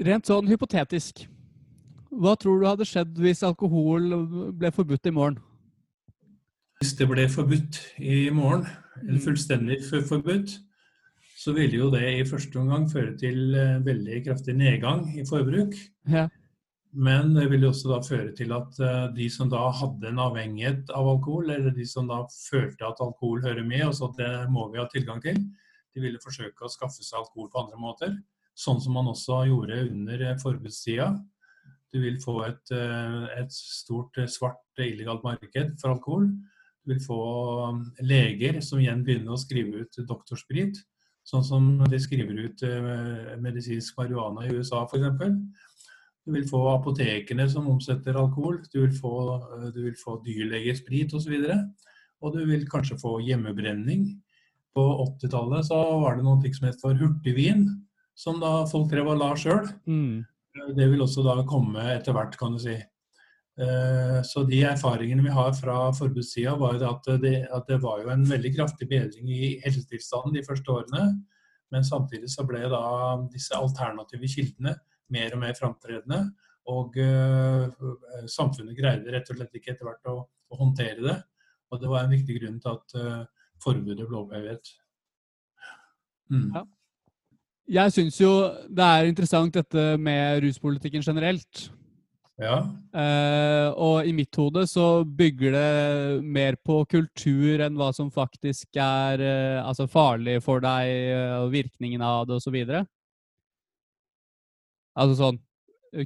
[0.01, 1.27] Rent sånn hypotetisk.
[2.11, 4.09] Hva tror du hadde skjedd hvis alkohol
[4.57, 5.39] ble forbudt i morgen?
[6.81, 8.65] Hvis det ble forbudt i morgen,
[9.03, 9.25] eller mm.
[9.27, 10.57] fullstendig forbudt,
[11.41, 15.77] så ville jo det i første omgang føre til eh, veldig kraftig nedgang i forbruk.
[16.09, 16.27] Ja.
[16.93, 20.91] Men det ville også da føre til at eh, de som da hadde en avhengighet
[20.97, 24.33] av alkohol, eller de som da følte at alkohol hører med, og så at det
[24.53, 25.39] må vi ha tilgang til,
[25.95, 28.17] de ville forsøke å skaffe seg alkohol på andre måter.
[28.61, 31.15] Sånn som man også gjorde under eh, forbudstida.
[31.91, 36.29] Du vil få et, eh, et stort eh, svart illegalt marked for alkohol.
[36.85, 37.21] Du vil få
[38.05, 40.79] leger som igjen begynner å skrive ut doktorsprit,
[41.29, 42.63] sånn som de skriver ut
[43.45, 45.37] medisinsk marihuana i USA f.eks.
[46.25, 49.13] Du vil få apotekene som omsetter alkohol, du vil få,
[49.77, 51.37] du vil få dyrlegesprit osv.
[51.37, 51.93] Og,
[52.25, 54.09] og du vil kanskje få hjemmebrenning.
[54.75, 57.69] På 80-tallet var det noe som het for hurtigvin,
[58.21, 59.69] som da folk drev og la sjøl.
[59.89, 60.21] Mm.
[60.77, 62.77] Det vil også da komme etter hvert, kan du si.
[63.61, 68.13] Eh, så de erfaringene vi har fra forbudssida, var at det, at det var jo
[68.13, 71.09] en veldig kraftig bedring i helsetilstanden de første årene.
[71.71, 72.85] Men samtidig så ble da
[73.31, 74.75] disse alternative kildene
[75.15, 76.23] mer og mer framtredende.
[76.71, 77.71] Og uh,
[78.31, 81.17] samfunnet greide rett og slett ikke etter hvert å, å, håndtere det.
[81.71, 84.73] Og det var en viktig grunn til at uh, forbudet ble opphevet.
[86.31, 86.51] Mm.
[86.55, 86.67] Ja.
[87.71, 88.31] Jeg syns jo
[88.67, 91.69] det er interessant dette med ruspolitikken generelt.
[92.41, 92.57] Ja.
[92.97, 98.81] Uh, og i mitt hode så bygger det mer på kultur enn hva som faktisk
[98.81, 102.57] er uh, altså farlig for deg, uh, og virkningen av det osv.
[104.97, 105.41] Altså sånn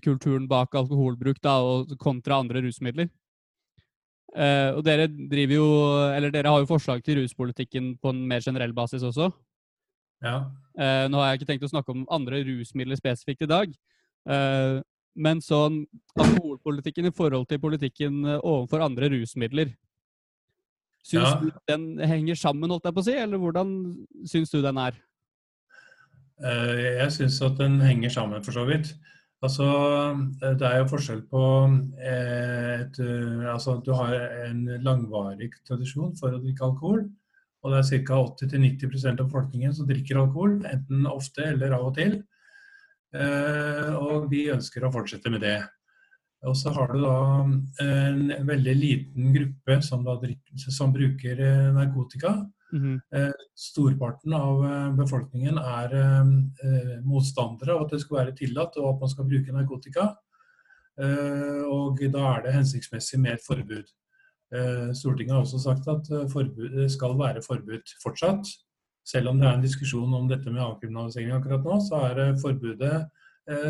[0.03, 3.09] kulturen bak alkoholbruk da, og kontra andre rusmidler.
[4.35, 5.67] og dere driver jo
[6.17, 9.29] Eller dere har jo forslag til ruspolitikken på en mer generell basis også.
[10.23, 10.37] Ja.
[10.75, 13.73] Uh, nå har jeg ikke tenkt å snakke om andre rusmidler spesifikt i dag.
[14.29, 14.83] Uh,
[15.15, 15.85] men sånn
[16.19, 19.69] alkoholpolitikken i forhold til politikken eh, overfor andre rusmidler.
[21.07, 21.37] Syns ja.
[21.39, 23.77] du den henger sammen, holdt jeg på å si, eller hvordan
[24.27, 24.99] syns du den er?
[26.43, 28.91] Uh, jeg syns at den henger sammen, for så vidt.
[29.45, 29.69] Altså,
[30.43, 31.45] det er jo forskjell på
[32.01, 32.99] et,
[33.53, 34.17] altså, du har
[34.49, 37.05] en langvarig tradisjon for å drikke alkohol,
[37.65, 38.19] og det er ca.
[38.45, 42.19] 80-90% av befolkningen som drikker alkohol, enten ofte eller av og til.
[43.17, 45.61] Eh, og vi ønsker å fortsette med det.
[46.45, 47.15] Og så har du da
[47.81, 52.37] en veldig liten gruppe som, drikker, som bruker eh, narkotika.
[52.75, 53.33] Mm -hmm.
[53.55, 55.91] Storparten av befolkningen er
[57.05, 60.17] motstandere av at det skal være tillatt og at man skal bruke narkotika.
[61.71, 63.87] Og da er det hensiktsmessig med et forbud.
[64.53, 68.51] Eh, Stortinget har også sagt at det skal være forbudt fortsatt.
[69.05, 72.41] Selv om det er en diskusjon om dette med avkriminalisering akkurat nå, så er eh,
[72.43, 73.05] forbudet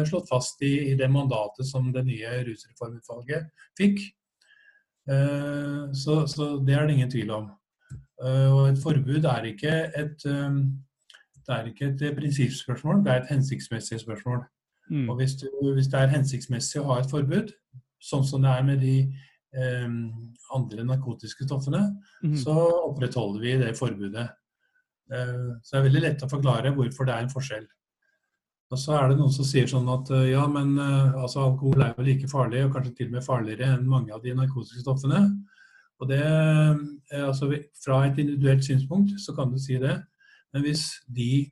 [0.07, 4.05] slått fast i, i det mandatet som det nye rusreformutvalget fikk.
[5.99, 7.49] Så, så, det er det ingen tvil om.
[8.23, 13.99] Og et forbud er ikke et, det er ikke et prinsippspørsmål, det er et hensiktsmessig
[14.01, 14.45] spørsmål.
[14.91, 15.09] Mm.
[15.09, 17.53] Og hvis, du, hvis, det er hensiktsmessig å ha et forbud,
[18.05, 21.85] sånn som det er med de eh, andre narkotiske stoffene,
[22.25, 22.33] mm.
[22.43, 22.55] så
[22.89, 24.27] opprettholder vi det forbudet.
[25.13, 27.67] Eh, så det er veldig lett å forklare hvorfor det er en forskjell.
[28.73, 31.85] Og så er det noen som sier sånn at eh, ja, men eh, altså, alkohol
[31.85, 34.85] er jo like farlig, og kanskje til og med farligere enn mange av de narkotiske
[34.85, 35.27] stoffene.
[36.03, 36.25] Og det,
[37.15, 39.95] altså, Fra et individuelt synspunkt så kan du si det.
[40.53, 41.45] Men hvis de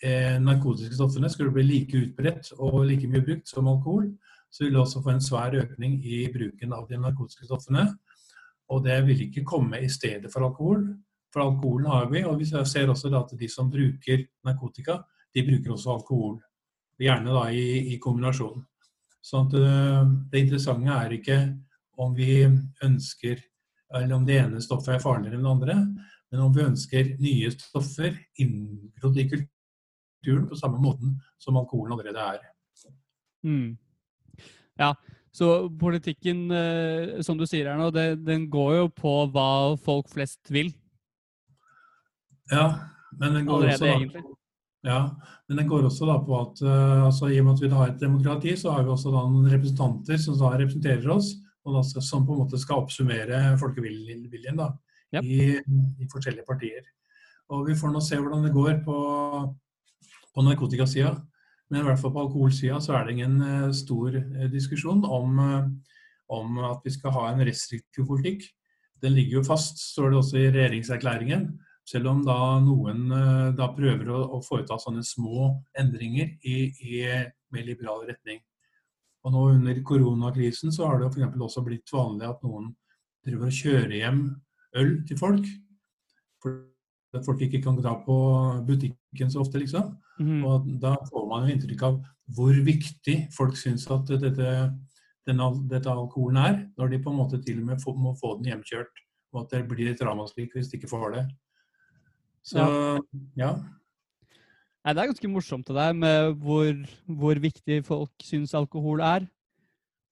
[0.00, 4.08] eh, narkotiske stoffene skulle bli like utbredt og like mye brukt som alkohol,
[4.54, 7.88] så vil det også få en svær økning i bruken av de narkotiske stoffene.
[8.70, 10.84] Og det vil ikke komme i stedet for alkohol.
[11.34, 15.00] For alkoholen har vi, og vi ser også at de som bruker narkotika,
[15.34, 16.38] de bruker også alkohol.
[17.02, 18.62] Gjerne da i, i kombinasjon.
[19.24, 19.66] Så det,
[20.30, 21.40] det interessante er ikke
[21.98, 22.44] om vi
[22.84, 23.42] ønsker
[23.94, 25.76] eller om det ene stoffet er farligere enn det andre.
[26.32, 32.28] Men om vi ønsker nye stoffer inngrodd i kulturen på samme måten som alkoholen allerede
[32.34, 32.46] er.
[33.44, 33.76] Mm.
[34.80, 34.94] Ja,
[35.34, 40.10] så politikken, eh, som du sier her nå, det, den går jo på hva folk
[40.12, 40.70] flest vil.
[42.52, 42.68] Ja,
[43.18, 44.22] men den går Allerede, også da, egentlig.
[44.86, 45.00] ja,
[45.48, 47.90] men den går også da på at uh, altså, i og med at vi har
[47.90, 51.32] et demokrati, så har vi også da noen representanter som da representerer oss,
[51.64, 54.70] og da, som på en måte skal oppsummere folkeviljen da,
[55.16, 55.24] yep.
[55.24, 55.54] i,
[56.04, 56.84] i forskjellige partier.
[57.54, 58.98] Og vi får nå se hvordan det går på,
[60.34, 61.16] på narkotikasida.
[61.70, 65.38] Men i hvert fall på alkoholsida så er det ingen eh, stor eh, diskusjon om,
[65.40, 65.68] eh,
[66.34, 68.44] om at vi skal ha en restriktiv politikk.
[69.02, 71.48] Den ligger jo fast, står det også i regjeringserklæringen.
[71.84, 73.10] Selv om da noen
[73.58, 77.02] da prøver å, å foreta sånne små endringer i, i
[77.52, 78.38] mer liberal retning.
[79.24, 81.36] Og nå under koronakrisen så har det f.eks.
[81.36, 82.70] også blitt vanlig at noen
[83.24, 84.22] driver og kjører hjem
[84.80, 85.50] øl til folk.
[86.40, 86.56] For
[87.16, 88.16] at folk ikke kan dra på
[88.64, 89.92] butikken så ofte, liksom.
[90.20, 90.42] Mhm.
[90.46, 92.02] Og da får man jo inntrykk av
[92.34, 94.50] hvor viktig folk syns at dette,
[95.28, 98.36] denne, dette alkoholen er, når de på en måte til og med får, må få
[98.38, 99.02] den hjemkjørt.
[99.34, 101.24] Og at det blir et ramaskrik hvis de ikke får det.
[102.44, 102.64] Så
[103.38, 103.54] ja.
[104.84, 106.68] Nei, det er ganske morsomt det der med hvor,
[107.08, 109.24] hvor viktig folk syns alkohol er.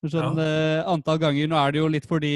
[0.03, 2.33] Sånn, eh, antall ganger, Nå er det jo litt fordi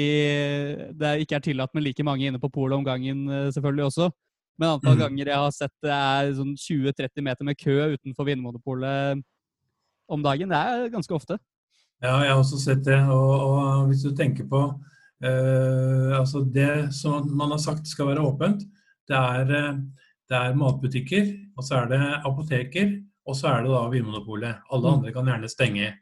[0.95, 4.07] det ikke er tillatt med like mange inne på polet om gangen, uh, selvfølgelig også.
[4.57, 4.99] Men antall Mhm.
[5.03, 9.23] ganger jeg har sett det er sånn 20-30 meter med kø utenfor Vinmonopolet
[10.09, 11.37] om dagen, det er ganske ofte.
[12.01, 12.97] Ja, jeg har også sett det.
[13.09, 14.61] Og, og hvis du tenker på
[15.23, 18.61] eh, altså Det som man har sagt skal være åpent,
[19.07, 19.77] det er, eh,
[20.29, 24.59] det er matbutikker, og så er det apoteker, og så er det da Vinmonopolet.
[24.71, 24.93] Alle Mm.
[24.97, 25.93] andre kan gjerne stenge.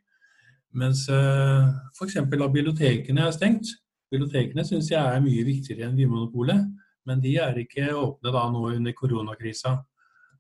[0.74, 2.16] Mens uh, f.eks.
[2.30, 3.66] bibliotekene er stengt.
[4.12, 6.66] Bibliotekene syns jeg er mye viktigere enn Vinmonopolet,
[7.06, 9.78] men de er ikke åpne da nå under koronakrisa.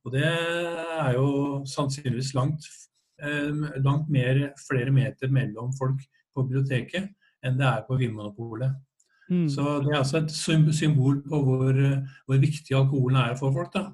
[0.06, 1.28] Og det er jo
[1.70, 2.66] sannsynligvis langt
[3.22, 6.02] eh, langt mer, flere meter mellom folk
[6.36, 7.14] på biblioteket
[7.46, 8.74] enn det er på Vinmonopolet.
[9.30, 9.48] Mm.
[9.50, 11.78] Så det er altså et symbol på hvor,
[12.26, 13.74] hvor viktig alkoholen er for folk.
[13.74, 13.90] da.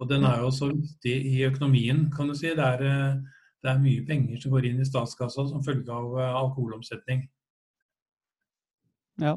[0.00, 2.48] Og den er jo også viktig i økonomien, kan du si.
[2.56, 3.20] Det er,
[3.62, 7.26] det er mye penger som går inn i statskassa som følge av eh, alkoholomsetning.
[9.20, 9.36] Ja.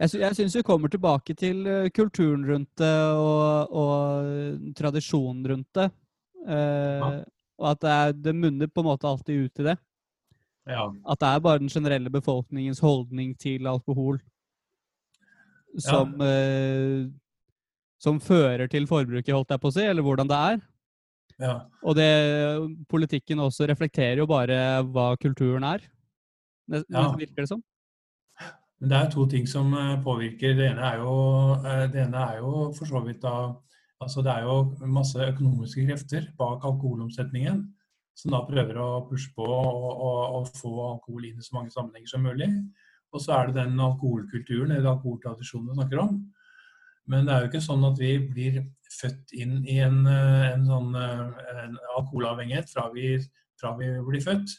[0.00, 5.68] Jeg, jeg syns vi kommer tilbake til eh, kulturen rundt det og, og tradisjonen rundt
[5.76, 5.88] det.
[6.48, 7.00] Eh,
[7.62, 9.76] Og at det, er, det munner på en måte alltid ut i det.
[10.66, 10.86] Ja.
[11.12, 14.18] At det er bare den generelle befolkningens holdning til alkohol
[15.78, 17.06] som, eh,
[18.02, 20.60] som fører til forbruket, holdt jeg på å si, eller hvordan det er.
[21.42, 21.54] ja.
[21.82, 22.08] Og det,
[22.88, 25.84] politikken også reflekterer jo bare hva kulturen er.
[26.68, 27.08] Det, Ja.
[27.16, 27.62] virker det som.
[28.82, 30.56] Men det er to ting som eh, påvirker.
[30.58, 31.12] Det ene er jo,
[31.62, 33.54] eh, ene er jo for så vidt da
[34.02, 37.60] Altså det er jo masse økonomiske krefter bak alkoholomsetningen
[38.18, 42.26] som da prøver å pushe på og få alkohol inn i så mange sammenhenger som
[42.26, 42.48] mulig.
[43.14, 46.18] Og så er det den alkoholkulturen eller alkoholtradisjonen vi snakker om.
[47.06, 48.58] Men det er jo ikke sånn at vi blir
[48.98, 53.20] født inn i en, eh, en sånn en alkoholavhengighet fra vi,
[53.54, 54.58] fra vi blir født.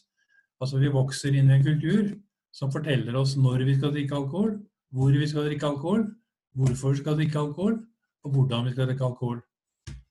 [0.63, 2.15] Altså vi vokser inn i en kultur
[2.53, 4.57] som forteller oss når vi skal drikke alkohol,
[4.93, 6.05] hvor vi skal drikke alkohol,
[6.53, 7.79] hvorfor vi skal drikke alkohol,
[8.23, 9.41] og hvordan vi skal drikke alkohol.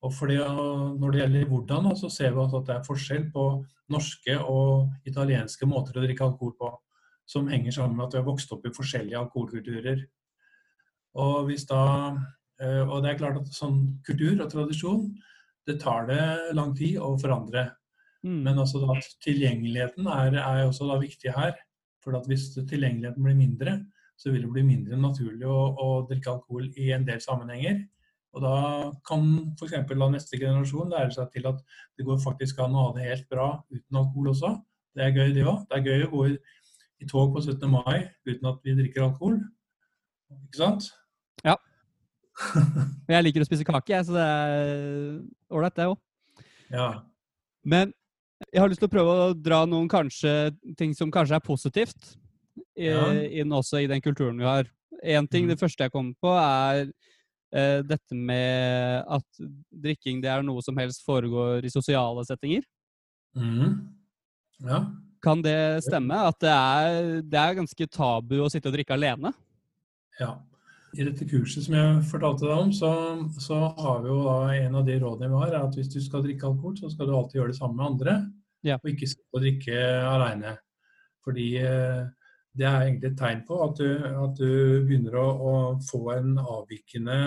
[0.03, 3.29] Og fordi, uh, Når det gjelder hvordan, så ser vi altså at det er forskjell
[3.33, 3.45] på
[3.91, 6.71] norske og italienske måter å drikke alkohol på,
[7.27, 10.03] som henger sammen med at vi har vokst opp i forskjellige alkoholkulturer.
[11.15, 11.83] Og, hvis da,
[12.63, 15.07] uh, og det er klart at sånn kultur og tradisjon,
[15.67, 16.25] det tar det
[16.59, 17.69] lang tid å forandre.
[18.27, 18.41] Mm.
[18.43, 21.55] Men også da, at tilgjengeligheten er, er også da viktig her.
[22.03, 23.79] For hvis tilgjengeligheten blir mindre,
[24.19, 27.81] så vil det bli mindre naturlig å, å drikke alkohol i en del sammenhenger.
[28.33, 28.57] Og da
[29.07, 29.25] kan
[29.59, 29.75] f.eks.
[30.15, 31.59] neste generasjon lære seg til at
[31.99, 34.55] det går faktisk an å ha det helt bra uten alkohol også.
[34.97, 35.67] Det er gøy, det òg.
[35.69, 36.37] Det er gøy å gå i,
[37.03, 37.67] i tog på 17.
[37.73, 39.39] mai uten at vi drikker alkohol.
[40.49, 40.89] Ikke sant?
[41.45, 41.59] Ja.
[43.13, 45.99] Jeg liker å spise kake, jeg, så det er ålreit, det òg.
[46.73, 46.87] Ja.
[47.69, 47.93] Men
[48.51, 52.15] jeg har lyst til å prøve å dra noen kanskje, ting som kanskje er positivt
[52.77, 53.07] i, Ja.
[53.13, 54.69] inn også i den kulturen vi har.
[55.03, 55.49] En ting, mm.
[55.53, 56.93] Det første jeg kommer på, er
[57.53, 62.63] eh, dette med at drikking det er noe som helst foregår i sosiale settinger.
[63.37, 63.89] Mm.
[64.67, 64.85] ja.
[65.23, 66.17] Kan det stemme?
[66.29, 69.31] At det er, det er ganske tabu å sitte og drikke alene?
[70.19, 70.35] Ja.
[70.93, 72.91] I dette kurset som jeg fortalte deg om, så,
[73.41, 76.01] så har vi jo da en av de rådene vi har, er at hvis du
[76.05, 78.17] skal drikke alkohol, så skal du alltid gjøre det sammen med andre,
[78.63, 78.77] Ja.
[78.77, 80.53] og ikke skal drikke alene.
[81.25, 82.03] Fordi eh,
[82.59, 83.89] det er egentlig et tegn på at du,
[84.27, 85.53] at du begynner å, å,
[85.89, 87.19] få en avvikende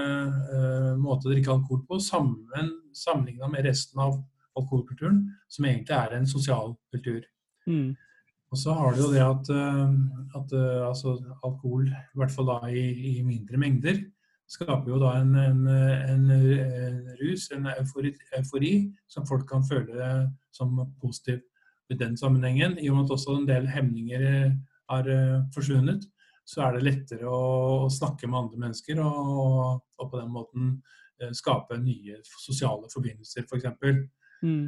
[0.51, 4.19] uh, måte å drikke alkohol på, sammen, sammenligna med resten av
[4.55, 7.23] alkoholkulturen, som egentlig er en sosial kultur.
[7.65, 7.95] Mm.
[8.55, 9.95] Og så har du jo det at, eh,
[10.39, 10.53] at
[10.87, 13.97] altså, alkohol, i hvert fall da i, i, mindre mengder,
[14.47, 18.71] skaper jo da en, en, en, en rus, en eufori, eufori,
[19.11, 20.07] som folk kan føle
[20.55, 21.41] som positiv
[21.91, 22.77] i den sammenhengen.
[22.79, 24.23] I og med at også en del hemninger
[24.93, 26.07] har uh, forsvunnet,
[26.47, 27.41] så er det lettere å,
[27.89, 30.75] å snakke med andre mennesker og, og på den måten
[31.35, 33.67] skape nye sosiale forbindelser, f.eks.
[33.81, 34.65] For mm.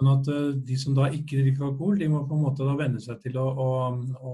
[0.00, 2.72] Sånn at uh, de som da ikke drikker alkohol, de må på en måte da
[2.78, 3.68] venne seg til å, å,
[4.16, 4.32] å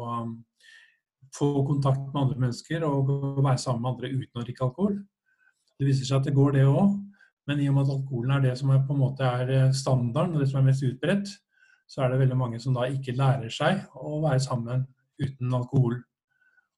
[1.35, 3.11] få kontakt med andre mennesker og
[3.43, 5.01] være sammen med andre uten å drikke alkohol.
[5.77, 6.95] Det viser seg at det går, det òg.
[7.51, 10.37] Men i og med at alkoholen er det som er, på en måte er standarden,
[10.37, 11.35] og det som er mest utbredt,
[11.91, 14.87] så er det veldig mange som da ikke lærer seg å være sammen
[15.23, 15.99] uten alkohol.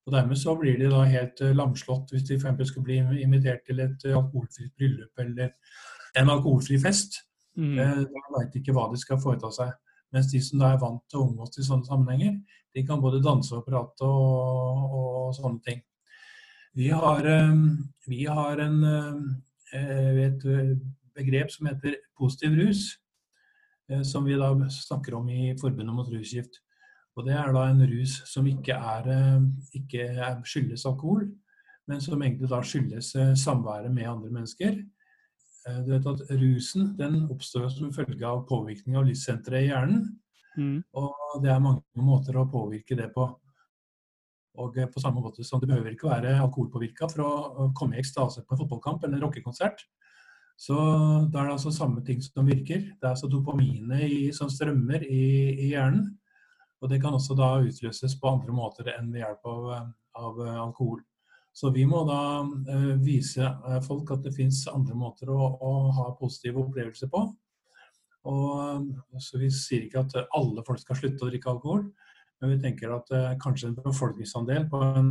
[0.08, 3.66] Og Dermed så blir de da helt uh, lamslått hvis de for skulle bli invitert
[3.68, 5.52] til et alkoholfritt bryllup eller
[6.16, 7.20] en alkoholfri fest.
[7.58, 7.74] Mm.
[7.74, 9.74] Uh, de veit ikke hva de skal foreta seg.
[10.14, 12.38] Mens de som da er vant til å omgås i sånne sammenhenger,
[12.72, 15.82] de kan både danse og prate og, og sånne ting.
[16.78, 17.26] Vi har,
[18.06, 18.78] vi har en,
[19.74, 20.46] et
[21.16, 22.82] begrep som heter positiv rus,
[24.06, 26.60] som vi da snakker om i Forbundet mot rusgift.
[27.18, 30.04] Og Det er da en rus som ikke, er, eh, ikke
[30.46, 31.26] skyldes alkohol,
[31.90, 34.76] men som egentlig da skyldes eh, samværet med andre mennesker.
[35.68, 40.08] Eh, du vet at Rusen den oppstår som følge av påvirkning av lyssenteret i hjernen.
[40.58, 40.80] Mm.
[40.98, 43.28] Og det er mange måter å påvirke det på.
[44.58, 48.42] Og på samme måte som Det behøver ikke være alkoholpåvirka for å komme i ekstase
[48.42, 49.84] på en fotballkamp eller en rockekonsert.
[50.58, 50.74] Så
[51.30, 52.80] da er det altså samme ting som virker.
[52.98, 56.08] Det er altså dopaminet som strømmer i, i hjernen.
[56.82, 59.70] Og det kan også da utløses på andre måter enn ved hjelp av,
[60.18, 61.00] av eh, alkohol.
[61.58, 65.72] Så vi må da uh, vise uh, folk at det fins andre måter å, å,
[65.96, 67.24] ha positive opplevelser på.
[68.28, 68.90] Og,
[69.22, 71.86] så Vi sier ikke at alle folk skal slutte å drikke alkohol,
[72.42, 73.08] men vi tenker at
[73.40, 75.08] kanskje en befolkningsandel på en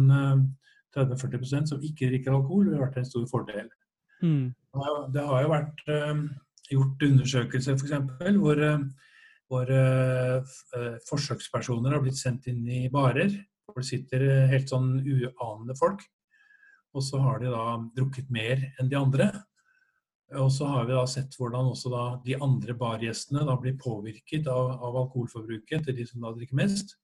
[0.95, 3.71] 30-40% som ikke drikker alkohol, ville vært en stor fordel.
[4.21, 4.53] Mm.
[5.15, 5.81] Det har jo vært
[6.69, 7.95] gjort undersøkelser f.eks.
[8.37, 8.61] hvor
[9.47, 9.71] hvor
[11.07, 13.31] forsøkspersoner har blitt sendt inn i barer.
[13.67, 16.03] Hvor det sitter eh, helt sånn uanende folk.
[16.97, 19.29] Og så har de da drukket mer enn de andre.
[20.41, 24.49] Og så har vi da sett hvordan også da de andre bargjestene da blir påvirket
[24.51, 26.97] av, av alkoholforbruket til de som da drikker mest.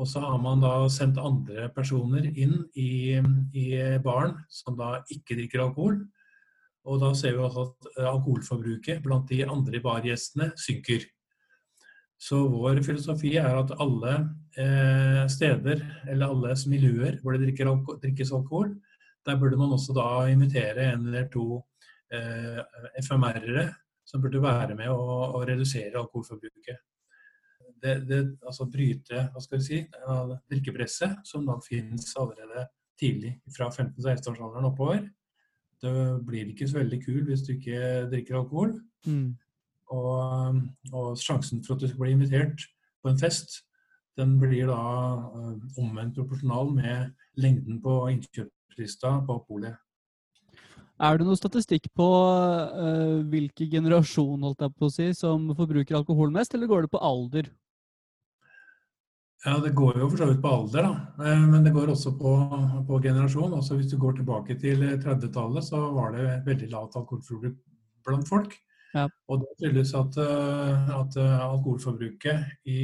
[0.00, 3.14] Og så har man da sendt andre personer inn i,
[3.54, 3.66] i
[4.02, 6.00] baren som da ikke drikker alkohol.
[6.84, 11.06] Og da ser vi også at alkoholforbruket blant de andre bargjestene synker.
[12.20, 14.16] Så vår filosofi er at alle
[14.58, 18.74] eh, steder, eller alle miljøer hvor det drikkes alkohol,
[19.26, 21.62] der burde man også da invitere en eller to
[22.12, 22.60] eh,
[23.04, 23.68] FMR-ere
[24.04, 25.04] som burde være med å,
[25.38, 26.82] å redusere alkoholforbruket.
[27.84, 29.80] Det, det, altså bryte hva skal vi si,
[30.48, 32.66] drikkepresset, som da finnes allerede
[33.00, 35.02] tidlig fra 15-16-årsalderen oppover.
[35.82, 35.92] Det
[36.24, 38.76] blir ikke så veldig kul hvis du ikke drikker alkohol.
[39.08, 39.34] Mm.
[39.92, 40.60] Og,
[40.92, 42.64] og, sjansen for at du skal bli invitert
[43.04, 43.60] på en fest,
[44.16, 44.80] den blir da
[45.34, 47.10] uh, omvendt proporsjonal med
[47.40, 49.74] lengden på innkjøpslista på bolig.
[51.02, 55.98] Er det noe statistikk på uh, hvilken generasjon holdt jeg på å si, som forbruker
[55.98, 57.50] alkohol mest, eller går det på alder?
[59.44, 61.24] Ja, Det går jo for så vidt på alder, da.
[61.26, 62.30] Eh, men det går også på,
[62.88, 63.52] på generasjon.
[63.52, 67.58] Også Hvis du går tilbake til 30-tallet, så var det veldig lavt alkoholforbruk
[68.06, 68.56] blant folk.
[68.94, 69.04] Ja.
[69.28, 72.78] Og det skyldes at, eh, at, eh, alkoholforbruket i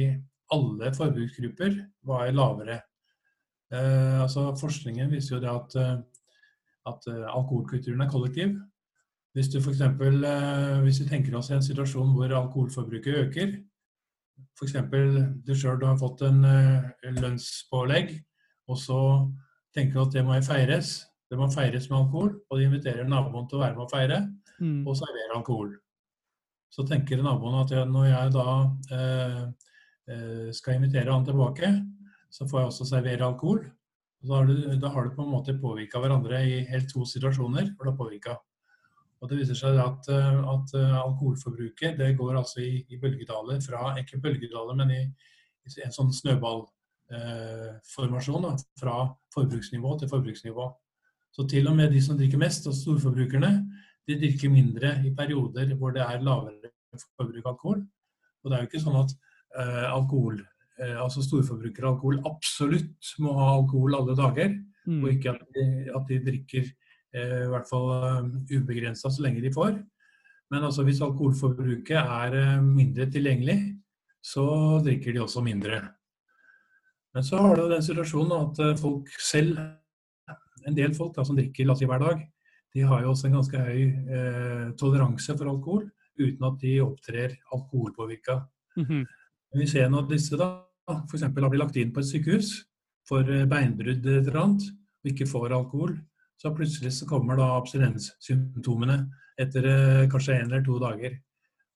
[0.53, 2.77] alle forbruksgrupper var lavere.
[3.71, 5.97] Eh, altså Forskningen viser jo det at, eh,
[6.91, 8.55] at alkoholkulturen er kollektiv.
[9.33, 9.81] Hvis du f.eks.
[9.81, 13.53] Eh, hvis vi tenker oss en situasjon hvor alkoholforbruket øker,
[14.59, 14.75] f.eks.
[15.45, 16.89] du sjøl har fått en, eh,
[17.21, 18.11] lønnspålegg,
[18.67, 18.99] og så
[19.75, 20.91] tenker du at det må feires.
[21.31, 24.19] Det må feires med alkohol, og de inviterer naboen til å være med å feire,
[24.59, 24.81] mm.
[24.83, 25.71] og servere alkohol.
[26.71, 28.47] Så tenker naboen at jeg, når jeg da
[28.97, 29.41] eh,
[30.11, 31.71] eh, skal invitere han tilbake,
[32.31, 33.59] så får jeg også servere alkohol.
[34.21, 37.65] Da har, du, da har du på en måte påvirka hverandre i helt to situasjoner.
[37.75, 38.05] hvor det har
[39.21, 43.61] Og Det viser seg at, eh, at eh, alkoholforbruket det går altså i, i, bølgedaler
[43.61, 45.13] fra ikke bølgedaler, men i,
[45.65, 50.75] i en sånn snøballformasjon eh, fra forbruksnivå til forbruksnivå.
[51.31, 53.65] Så til og med de som drikker mest, og storforbrukerne,
[54.07, 56.71] de drikker mindre i perioder hvor det er lavere
[57.17, 57.79] forbruk av alkohol.
[58.41, 59.11] Og det er jo ikke sånn at
[59.59, 60.35] eh, alkohol
[60.79, 65.03] altså storforbrukere av alkohol absolutt må ha alkohol alle dager, Mm.
[65.03, 65.63] og ikke at de,
[65.93, 66.63] at de drikker
[67.13, 69.75] eh, i hvert fall ubegrensa så lenge de får.
[70.49, 73.59] Men altså hvis alkoholforbruket er eh, mindre tilgjengelig,
[74.25, 75.83] så drikker de også mindre.
[77.13, 79.61] Men så har du den situasjonen at eh, folk selv,
[80.65, 82.25] en del folk da, som drikker la oss si hver dag,
[82.73, 87.37] de har jo også en ganske høy eh, toleranse for alkohol, uten at de opptrer
[87.53, 88.41] alkoholpåvirka.
[88.81, 89.05] Mhm.
[89.57, 90.53] Vi ser nå at disse da,
[91.09, 91.25] f.eks.
[91.27, 92.53] har blitt lagt inn på et sykehus
[93.07, 94.69] for eh, beinbrudd eller annet,
[95.03, 95.97] og ikke får alkohol.
[96.39, 99.01] Så plutselig så kommer da abstinenssymptomene
[99.41, 101.19] etter eh, kanskje en eller to dager.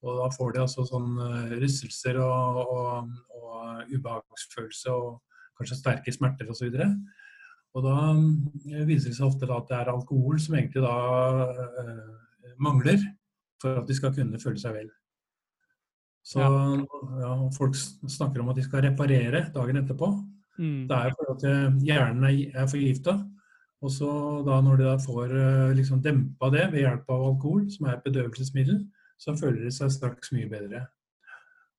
[0.05, 5.21] Og da får de altså sånn eh, rystelser og, og, og ubehagsfølelse og
[5.57, 6.69] kanskje sterke smerter osv.
[7.75, 7.95] Og, da
[8.71, 10.95] eh, viser det seg ofte at det er alkohol som egentlig da
[11.51, 13.01] eh, mangler
[13.61, 14.93] for at de skal kunne føle seg vel.
[16.25, 17.35] Så ja.
[17.53, 20.09] folk snakker om at de skal reparere dagen etterpå.
[20.57, 20.87] Mm.
[20.89, 23.19] Det er fordi at hjernen er, forgifta.
[23.85, 24.09] Og så
[24.47, 27.97] da når de da får eh, liksom dempa det ved hjelp av alkohol, som er
[27.97, 28.79] et bedøvelsesmiddel,
[29.21, 30.81] så føler de seg straks mye bedre.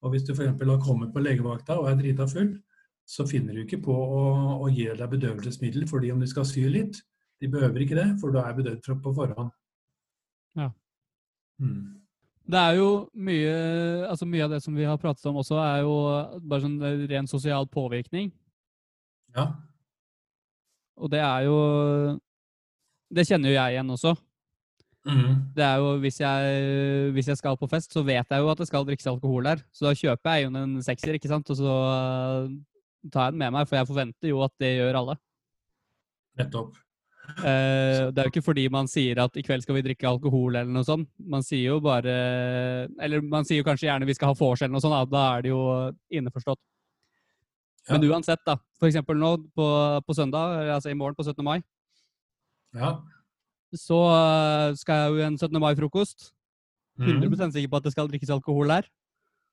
[0.04, 0.54] Og hvis du f.eks.
[0.54, 2.54] har kommet på legevakta og er drita full,
[3.06, 4.22] så finner du ikke på å,
[4.62, 7.00] å gi deg bedøvelsesmiddel fordi om de skal sy litt.
[7.42, 9.50] De behøver ikke det, for du er bedøvd på forhånd.
[10.56, 10.70] Ja.
[11.62, 12.05] Mm.
[12.46, 13.54] Det er jo mye
[14.06, 15.94] altså mye av det som vi har pratet om også, er jo
[16.46, 18.30] bare sånn ren sosial påvirkning.
[19.36, 19.50] Ja.
[20.96, 21.56] Og det er jo
[23.12, 24.14] Det kjenner jo jeg igjen også.
[25.06, 25.34] Mm.
[25.54, 28.58] Det er jo hvis jeg, hvis jeg skal på fest, så vet jeg jo at
[28.58, 29.62] det skal drikkes alkohol der.
[29.70, 32.48] Så da kjøper jeg jo en sekser, ikke sant, og så uh,
[33.14, 35.16] tar jeg den med meg, for jeg forventer jo at det gjør alle.
[36.40, 36.74] Nettopp.
[37.26, 40.54] Eh, det er jo ikke fordi man sier at i kveld skal vi drikke alkohol
[40.54, 41.08] eller noe sånt.
[41.18, 42.14] Man sier jo bare
[43.02, 45.42] Eller man sier jo kanskje gjerne vi skal ha vors eller noe sånt, da, er
[45.46, 45.60] det jo
[46.10, 46.60] innforstått.
[47.86, 47.96] Ja.
[47.96, 48.56] Men uansett, da.
[48.80, 49.66] For eksempel nå på,
[50.06, 51.44] på søndag, altså i morgen på 17.
[51.46, 51.60] mai,
[52.74, 52.96] Ja.
[53.74, 55.60] så eh, skal jeg jo en 17.
[55.62, 56.32] mai-frokost.
[56.98, 57.22] Mm.
[57.22, 58.88] 100 sikker på at det skal drikkes alkohol der.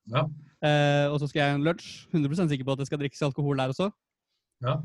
[0.09, 0.23] Ja.
[0.63, 2.07] Eh, og så skal jeg en lunsj.
[2.13, 3.91] 100 sikker på at det skal drikkes alkohol der også.
[4.63, 4.77] Ja.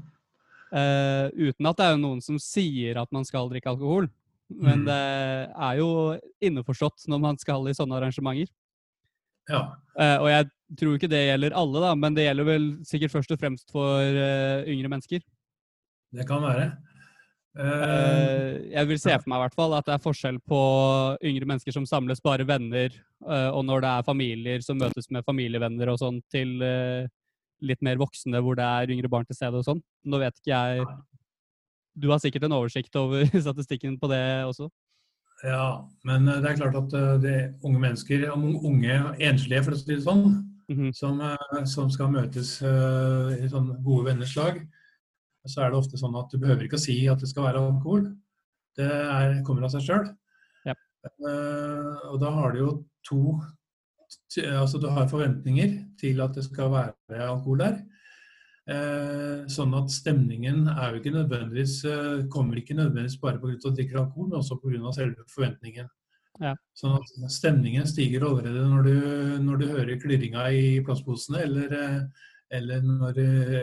[0.69, 4.09] Eh, uten at det er jo noen som sier at man skal drikke alkohol.
[4.49, 4.85] Men Mm.
[4.87, 5.89] det er jo
[6.41, 8.49] innforstått når man skal i sånne arrangementer.
[9.49, 9.77] ja.
[9.99, 10.47] Uh, og jeg
[10.79, 13.99] tror ikke det gjelder alle, da, men det gjelder vel sikkert først og fremst for
[13.99, 15.21] uh, yngre mennesker.
[16.13, 16.77] Det kan være.
[17.59, 20.61] Jeg vil se for meg i hvert fall at det er forskjell på
[21.27, 22.93] yngre mennesker som samles bare venner,
[23.27, 26.63] og når det er familier som møtes med familievenner og sånn, til
[27.61, 29.81] litt mer voksne hvor det er yngre barn til stede og sånn.
[30.07, 30.87] Nå vet ikke jeg
[31.99, 34.69] Du har sikkert en oversikt over statistikken på det også?
[35.45, 39.75] ja, men eh, det er klart at eh, det er unge mennesker, unge enslige for
[39.77, 40.91] å si det sånn, Mhm.
[40.93, 44.59] som, eh, som skal møtes i sånn gode venners lag,
[45.49, 47.63] så er det ofte sånn at du behøver ikke å si at det skal være
[47.63, 48.11] alkohol.
[48.77, 50.11] Det er, kommer av seg sjøl.
[50.67, 50.75] Ja.
[52.11, 53.41] og da har du jo to
[54.37, 57.79] Altså du har forventninger til at det skal være alkohol der.
[58.69, 63.55] Eh, sånn at stemningen er jo ikke nødvendigvis, eh, kommer ikke nødvendigvis bare pga.
[63.55, 64.93] at du drikker alkohol, men også pga.
[64.93, 65.89] selve forventningen.
[66.41, 66.55] Ja.
[66.77, 72.03] Sånn at stemningen stiger allerede når du, når du hører klirringa i plastposene eller, eh,
[72.51, 73.19] eller, når,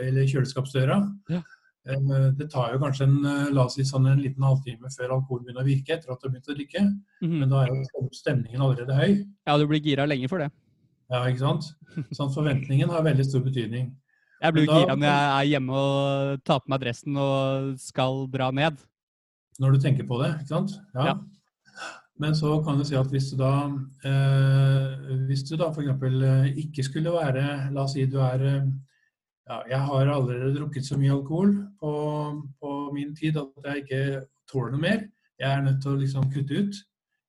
[0.08, 0.98] eller kjøleskapsdøra.
[1.30, 1.42] Ja.
[1.86, 5.12] Eh, Det tar jo kanskje en, eh, la oss si sånn en liten halvtime før
[5.20, 6.82] alkohol begynner å virke, etter at du har begynt å drikke.
[7.22, 7.38] Mhm.
[7.40, 9.24] Men da er jo stemningen allerede høy.
[9.46, 10.50] Ja, du blir gira lenge for det.
[11.10, 11.64] Ja, ikke sant?
[12.12, 13.92] Sånn forventningen har veldig stor betydning.
[14.42, 17.78] Jeg blir jo da- gira når jeg er hjemme og tar på meg dressen og
[17.78, 18.76] skal dra ned.
[19.60, 20.72] Når du tenker på det, ikke sant?
[20.94, 21.14] Ja.
[22.18, 23.68] Men så kan du si at hvis du da
[24.04, 24.96] eh,
[25.28, 26.56] Hvis du da f.eks.
[26.56, 28.62] ikke skulle være La oss si du er eh,
[29.46, 31.92] ja, Jeg har allerede drukket så mye alkohol på,
[32.60, 34.02] på min tid at jeg ikke
[34.50, 35.04] tåler noe mer.
[35.38, 36.78] Jeg er nødt til å liksom kutte ut.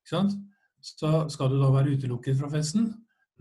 [0.01, 0.37] Ikke sant?
[0.81, 2.91] Så skal du da være utelukket fra festen?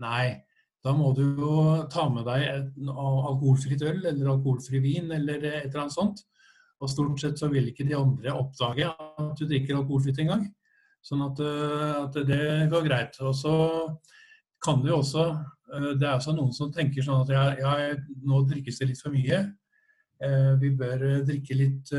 [0.03, 0.43] Nei.
[0.85, 1.53] Da må du jo
[1.91, 6.21] ta med deg et alkoholfritt øl eller alkoholfri vin eller et eller annet sånt.
[6.77, 10.45] Og stort sett så vil ikke de andre oppdage at du drikker alkoholfritt engang.
[11.03, 13.17] Sånn at, øh, at det går greit.
[13.25, 13.55] Og så
[14.63, 15.23] kan du også
[15.73, 17.95] øh, Det er også noen som tenker sånn at ja, ja,
[18.25, 19.43] nå drikkes det litt for mye.
[20.23, 21.93] Eh, Vi bør øh, drikke litt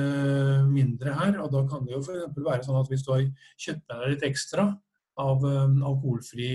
[0.69, 1.41] mindre her.
[1.45, 2.37] Og da kan det jo f.eks.
[2.37, 3.27] være sånn at hvis du har
[3.67, 4.71] kjøpt deg litt ekstra
[5.19, 6.51] av alkoholfri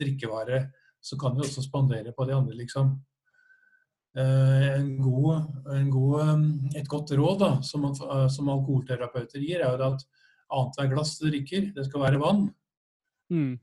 [0.00, 0.64] drikkevare,
[1.02, 2.96] så kan du også spandere på de andre, liksom.
[4.12, 5.44] Eh, god,
[5.88, 10.04] god, eh, et godt råd da, som, eh, som alkoholterapeuter gir, er jo at
[10.52, 12.42] annethvert glass du drikker, det skal være vann.
[13.32, 13.58] Mm.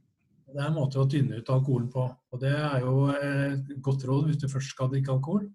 [0.50, 2.06] Det er en måte å tynne ut alkoholen på.
[2.34, 5.45] Og det er jo et godt råd hvis du først skal drikke alkohol.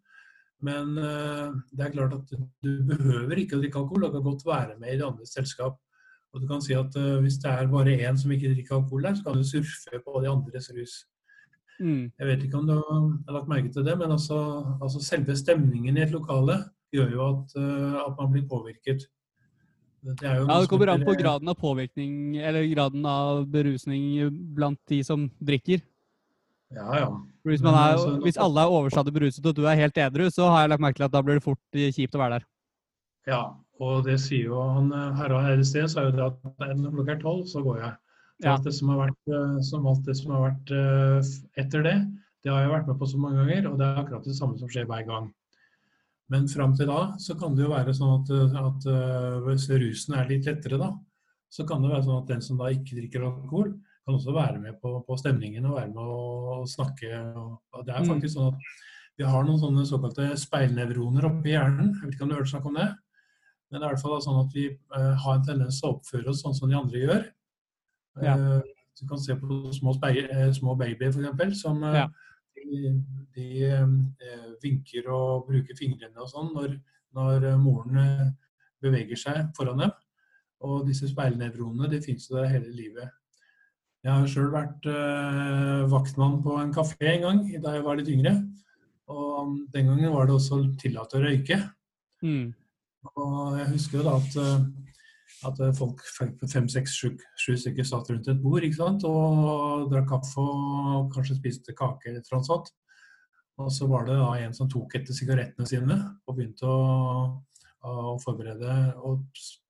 [0.65, 2.31] Men eh, det er klart at
[2.65, 4.07] du behøver ikke å drikke alkohol.
[4.07, 5.81] Du kan godt være med i det andre selskap.
[6.35, 9.09] Og du kan si at eh, Hvis det er bare én som ikke drikker alkohol
[9.09, 11.03] der, så kan du surfe på de andres rus.
[11.81, 12.13] Mm.
[12.19, 14.39] Jeg vet ikke om du har lagt merke til det, men altså,
[14.79, 16.61] altså selve stemningen i et lokale
[16.95, 19.09] gjør jo at, eh, at man blir påvirket.
[20.05, 25.03] Det Ja, Det kommer an på graden av påvirkning, eller graden av berusning blant de
[25.03, 25.81] som drikker.
[26.75, 27.09] Ja, ja.
[27.45, 30.65] Hvis, er, altså- hvis alle er overstadig beruset og du er helt edru, så har
[30.65, 32.47] jeg lagt merke til at da blir det fort eh, kjipt å være der.
[33.27, 33.43] Ja,
[33.81, 36.77] og det sier jo han eh, herra her i sted, så er jo det at
[36.77, 37.95] når klokka er tolv, så går jeg.
[38.43, 38.57] Ja.
[38.57, 41.33] Alt det som har vært, eh, som alt det som har vært eh,
[41.63, 41.97] etter det,
[42.45, 44.59] det har jeg vært med på så mange ganger, og det er akkurat det samme
[44.61, 45.31] som skjer hver gang.
[46.33, 50.17] Men fram til da så kan det jo være sånn at, at eh, hvis rusen
[50.17, 50.93] er litt lettere, da,
[51.53, 54.59] så kan det være sånn at den som da ikke drikker alkohol, kan også være
[54.61, 57.09] med på, på stemningen og være med å, snakke.
[57.41, 58.11] Og, det er Mm.
[58.11, 58.59] faktisk sånn at
[59.19, 61.93] vi har noen sånne såkalte speilnevroner oppi hjernen.
[61.95, 62.89] Jeg vet ikke om du har hørt snakk om det?
[63.71, 64.65] Men det er i hvert fall sånn at vi
[64.97, 67.25] uh, har en tendens til å oppføre oss sånn som de andre gjør.
[68.23, 68.35] Ja.
[68.37, 68.61] Uh,
[69.01, 71.61] du kan se på små, speil, små babyer f.eks.
[71.61, 72.09] som uh, Ja.
[73.35, 76.79] De, eh, vinker og bruker fingrene og sånn når,
[77.17, 78.33] når eh, moren eh,
[78.85, 79.93] beveger seg foran dem.
[80.65, 83.13] Og disse speilnevronene de finnes jo der hele livet.
[84.05, 88.11] Jeg har sjøl vært eh, vaktmann på en kafé en gang da jeg var litt
[88.13, 88.35] yngre.
[89.13, 91.59] Og den gangen var det også tillatt å røyke.
[92.25, 92.53] Mm.
[93.13, 94.67] Og jeg husker jo da at, eh,
[95.45, 97.11] at folk fem, seks, sju,
[97.59, 99.05] stykker satt rundt et bord ikke sant?
[99.09, 102.71] og drakk kaffe og kanskje spiste kake eller noe sånt.
[103.63, 106.79] Og så var det da en som tok etter sigarettene sine og begynte å,
[107.87, 108.73] å forberede.
[109.07, 109.23] Og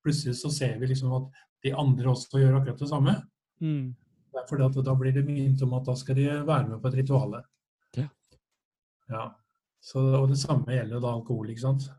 [0.05, 3.17] plutselig så ser vi liksom at de andre også gjør akkurat det samme.
[3.61, 3.93] Mm.
[4.49, 6.99] Fordi at da blir det minnet om at da skal de være med på et
[7.03, 7.45] rituale.
[7.97, 8.09] Ja.
[9.12, 9.25] Ja.
[9.85, 11.91] Så, og det samme gjelder da alkohol, ikke sant.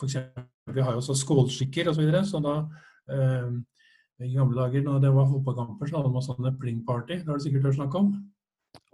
[0.00, 4.56] For eksempel, vi har jo også skålskikker og så videre, så da eh, i gamle
[4.56, 7.20] dager når det var fotballkamper, så hadde man sånne pling-party.
[7.20, 8.08] Det har du sikkert hørt snakk om?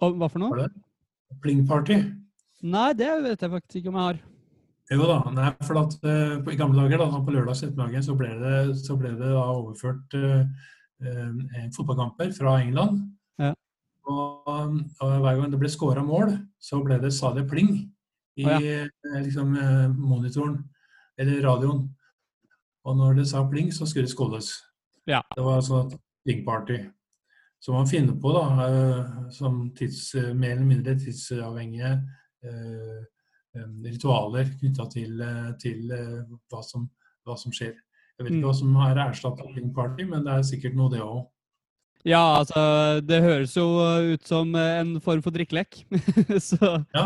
[0.02, 0.66] Og hva for noe?
[1.44, 1.98] Pling-party.
[2.62, 4.20] Nei, det vet jeg faktisk ikke om jeg har.
[4.92, 8.28] Jo da, nei, for at uh, i gamle dager, da, på lørdags ettermiddag, så ble
[8.42, 10.42] det, så ble det da overført uh,
[11.06, 13.00] uh, fotballkamper fra England.
[13.40, 13.54] Ja.
[14.10, 17.72] Og, og hver gang det ble skåra mål, så ble det, salig pling
[18.36, 18.86] i oh, ja.
[19.20, 20.56] liksom, eh, monitoren,
[21.20, 21.82] eller radioen.
[22.84, 24.50] Og når det sa pling, så skulle det skåles.
[25.06, 25.20] Ja.
[25.36, 25.92] Det var sånn
[26.26, 26.80] pling-party.
[27.62, 31.92] Så man finner på, da, eh, som tids, mer eller mindre tidsavhengige
[32.42, 33.02] eh,
[33.54, 36.88] eh, ritualer knytta til, eh, til eh, hva, som,
[37.26, 37.76] hva som skjer.
[38.18, 38.38] Jeg vet Mm.
[38.40, 41.22] ikke hva som er erstatta pling-party, men det er sikkert noe, det òg.
[42.04, 43.62] Ja, altså, det høres jo
[44.12, 45.84] ut som en form for drikkelek.
[46.50, 47.04] så ja,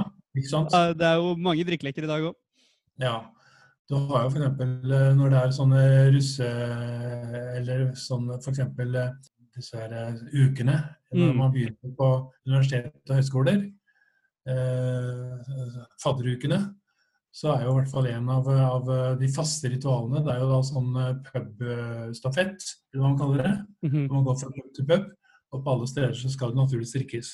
[0.97, 2.37] det er jo mange drikkeleker i dag òg.
[3.01, 3.18] Ja.
[3.87, 4.49] Du har jo f.eks.
[5.16, 5.82] når det er sånne
[6.14, 6.47] russe...
[7.57, 8.61] Eller sånn f.eks.
[9.57, 10.74] disse her eh, ukene
[11.14, 11.37] når Mm.
[11.39, 12.07] man begynner på
[12.49, 13.61] universitet og høyskoler.
[14.51, 16.59] Eh, fadderukene.
[17.32, 20.49] Så er jo i hvert fall en av, av de faste ritualene det er jo
[20.51, 23.55] da sånn eh, pubstafett, eller hva man kaller det.
[23.87, 24.07] Mhm.
[24.12, 25.07] Man går fra pub til pub,
[25.55, 27.32] og på alle steder så skal det naturligvis drikkes.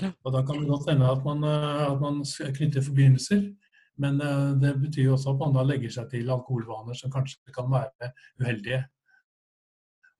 [0.00, 0.12] Ja.
[0.24, 3.42] Og da kan det godt hende at man, eh, at man knytter forbindelser,
[4.00, 7.70] men eh, det betyr også at man da legger seg til alkoholvaner som kanskje kan
[7.72, 8.82] være uheldige.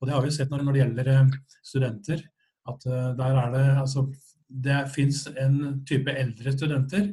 [0.01, 1.37] Og det har vi sett når, det gjelder eh,
[1.73, 2.25] studenter,
[2.71, 4.11] at eh, der er det altså
[4.51, 7.13] Det fins en type eldre studenter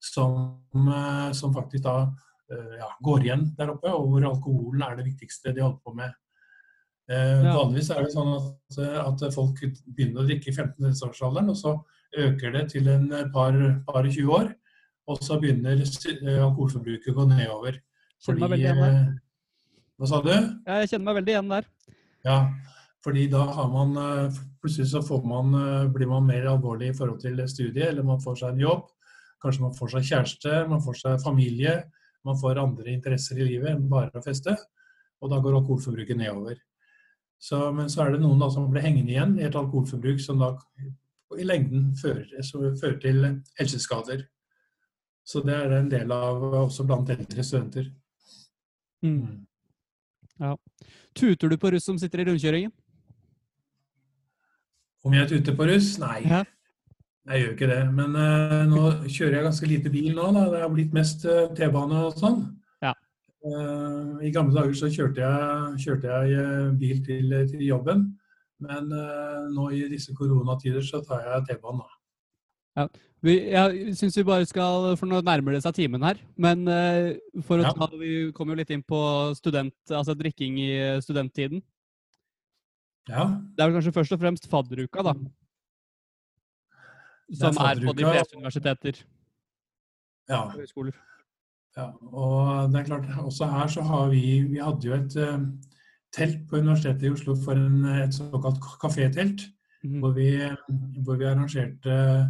[0.00, 0.62] som,
[1.36, 2.08] som faktisk da
[2.48, 6.14] ja, går igjen der oppe, og hvor alkoholen er det viktigste de holder på med.
[7.08, 7.52] Eh, Ja.
[7.56, 11.74] Vanligvis er det sånn at, at folk begynner å drikke i 15-årsalderen, og så
[12.16, 13.56] øker det til en par,
[13.88, 14.50] par 20 år.
[15.08, 17.78] Og så begynner eh, alkoholforbruket å gå nedover.
[17.78, 18.82] Der.
[18.84, 19.06] eh,
[19.98, 20.32] Hva sa du?
[20.34, 21.68] Ja, Jeg kjenner meg veldig igjen der.
[22.26, 22.38] Ja,
[23.06, 25.52] fordi da har man eh, Plutselig så får man,
[25.94, 28.88] blir man mer alvorlig i forhold til studiet, eller man får seg en jobb.
[29.38, 31.76] Kanskje man får seg kjæreste, man får seg familie.
[32.26, 34.56] Man får andre interesser i livet enn bare å feste.
[35.22, 36.58] Og da går alkoholforbruket nedover.
[37.38, 40.42] Så, men så er det noen da som blir hengende igjen i et alkoholforbruk som
[40.42, 40.56] da
[41.38, 43.22] i lengden fører, fører til
[43.60, 44.26] helseskader.
[45.28, 47.90] Så det er en del av også blant eldre studenter.
[49.04, 49.44] Mm.
[51.18, 52.72] Tuter du på russ som sitter i rundkjøringen?
[55.04, 55.90] Om jeg tuter på russ?
[56.00, 56.22] Nei.
[56.24, 56.44] Ja.
[57.28, 57.82] Jeg gjør ikke det.
[57.92, 60.30] Men uh, nå kjører jeg ganske lite bil nå.
[60.32, 60.46] Da.
[60.54, 62.40] Det har blitt mest uh, T-bane og sånn.
[62.84, 62.94] Ja.
[63.44, 68.08] Uh, I gamle dager så kjørte jeg, kjørte jeg eh, bil til, til jobben.
[68.64, 71.84] Men eh, nå i disse koronatider så tar jeg T-banen.
[71.84, 72.88] da.
[73.24, 76.20] Vi, jeg syns vi bare skal For nå nærmer det seg timen her.
[76.38, 77.72] Men eh, for å Ja.
[77.74, 79.00] ta Vi kom jo litt inn på
[79.34, 80.70] student, altså drikking i
[81.02, 81.62] studenttiden.
[83.08, 83.24] Ja.
[83.56, 85.14] Det er vel kanskje først og fremst fadderuka, da.
[87.32, 89.00] Som er, på de fleste universiteter
[90.28, 90.42] ja.
[90.54, 90.94] høyskoler.
[91.76, 95.44] Ja, og det er klart, også her så har vi Vi hadde jo et uh,
[96.14, 99.48] telt på Universitetet i Oslo for en, et såkalt kafételt,
[99.84, 100.00] Mhm.
[100.02, 100.30] hvor vi,
[101.06, 102.24] hvor vi arrangerte eh,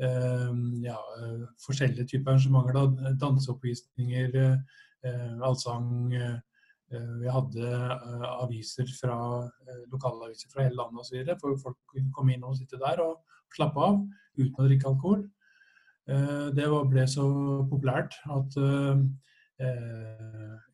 [0.00, 2.72] ja, eh, forskjellige typer arrangementer.
[2.72, 3.12] Da.
[3.20, 4.36] Danseoppvisninger,
[5.04, 6.14] eh, allsang.
[6.14, 6.38] eh,
[6.92, 7.62] eh, vi hadde
[8.42, 9.50] aviser fra
[9.92, 11.40] lokalaviser fra hele landet osv.
[11.40, 13.22] For folk kunne komme inn og sitte der og
[13.54, 14.02] slappe av
[14.38, 15.30] uten å drikke alkohol.
[16.04, 17.24] Det ble så
[17.70, 18.56] populært at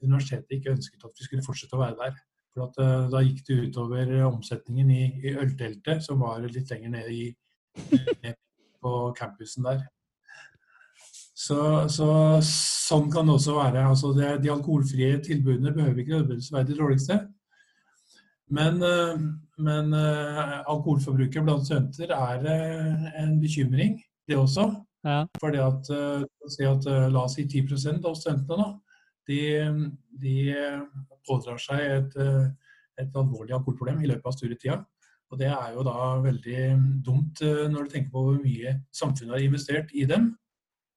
[0.01, 2.15] universitetet ikke ønsket at vi skulle fortsette å være der.
[2.55, 2.73] For
[3.13, 7.37] Da gikk det utover omsetningen i, i ølteltet, som var litt lenger nede i,
[8.25, 8.35] ned
[8.83, 9.87] på campusen der.
[11.39, 11.59] Så,
[11.93, 12.09] så
[12.43, 13.85] sånn kan det også være.
[13.87, 17.19] Altså det, de alkoholfrie tilbudene behøver ikke nødvendigvis være de dårligste.
[18.51, 19.21] Men, eh,
[19.61, 23.99] men eh, alkoholforbruket blant studenter er eh, en bekymring,
[24.29, 24.71] det også.
[25.05, 25.23] Ja.
[25.41, 28.69] Fordi at, at La oss si 10 av studentene da,
[29.29, 29.43] de,
[30.21, 30.35] de
[31.29, 32.17] pådrar seg et,
[32.99, 34.79] et alvorlig alkoholproblem i løpet av studietida.
[35.29, 36.61] Og det er jo da veldig
[37.05, 40.31] dumt eh, når du tenker på hvor mye samfunnet har investert i dem.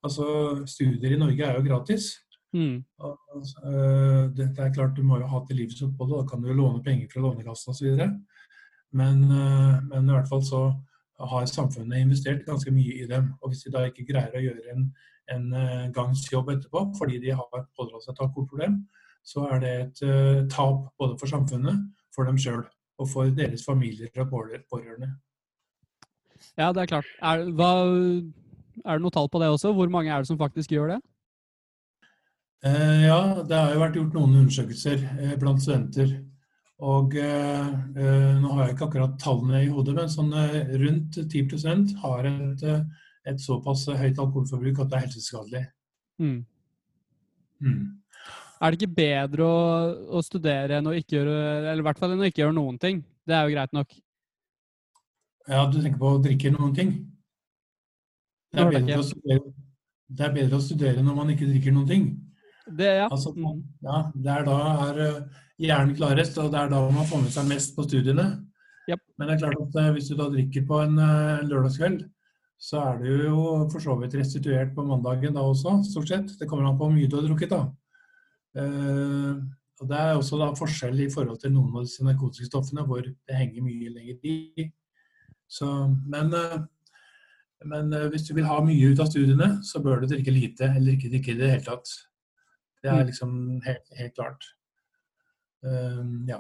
[0.04, 0.26] Altså,
[0.66, 2.14] Studier i Norge er jo gratis.
[2.54, 2.84] Mm.
[3.00, 3.18] Og,
[3.66, 6.50] øh, det, det er klart Du må jo ha til livets opphold, da kan du
[6.50, 8.00] jo låne penger fra Lånekassen osv.
[8.92, 10.64] Men, øh, men i hvert fall så
[11.20, 13.34] har samfunnet investert ganske mye i dem.
[13.42, 14.90] Og hvis de da ikke greier å gjøre en,
[15.36, 18.82] en øh, gangs jobb etterpå fordi de har pådratt seg et alkoholproblem,
[19.24, 21.84] så er det et uh, tap både for samfunnet,
[22.16, 22.64] for dem sjøl
[23.02, 25.16] og for deres familier og pårørende.
[26.58, 27.10] ja, det er klart.
[27.22, 27.72] Er, hva,
[28.86, 29.74] er det noe tall på det også?
[29.78, 31.00] Hvor mange er det som faktisk gjør det?
[32.62, 36.20] Eh, ja, det har jo vært gjort noen undersøkelser eh, blant studenter.
[36.82, 37.72] Og eh,
[38.02, 42.30] eh, nå har jeg ikke akkurat tallene i hodet, men sånn eh, rundt 10% har
[42.30, 45.64] et, eh, et såpass høyt alkoholforbruk at det er helseskadelig.
[46.22, 46.40] Mm.
[47.62, 47.84] Mm.
[48.62, 49.62] Er det ikke bedre å,
[50.14, 51.36] å studere enn å ikke gjøre
[51.72, 53.02] Eller i hvert fall enn å ikke gjøre noen ting?
[53.26, 53.96] Det er jo greit nok.
[55.50, 56.92] Ja, du tenker på å drikke noen ting?
[58.52, 59.54] Det er, bedre å studere,
[60.12, 62.06] det er bedre å studere når man ikke drikker noen ting.
[62.68, 63.08] Det, ja.
[63.08, 63.64] Altså, Mm.
[63.82, 64.58] ja, det er da
[64.90, 65.22] er eh,
[65.66, 68.28] hjernen klarest, og det er da man får med seg mest på studiene.
[68.90, 69.02] Yep.
[69.18, 72.04] Men det er klart at eh, hvis du da drikker på en eh, lørdagskveld,
[72.62, 76.36] så er du jo for så vidt restituert på mandagen da også, stort sett.
[76.38, 77.64] Det kommer an på hvor mye du har drukket, da.
[78.58, 79.34] Eh,
[79.82, 83.02] og Det er også da forskjell i forhold til noen av disse narkotiske stoffene, hvor
[83.02, 84.68] det henger mye lenger i.
[85.50, 85.68] Så,
[86.08, 86.60] men eh,
[87.66, 90.66] men eh, hvis du vil ha mye ut av studiene, så bør du drikke lite,
[90.76, 91.92] eller ikke drikke i det hele tatt.
[92.82, 93.08] Det er Mm.
[93.12, 94.46] liksom helt, helt klart.
[95.64, 96.40] Um, ja.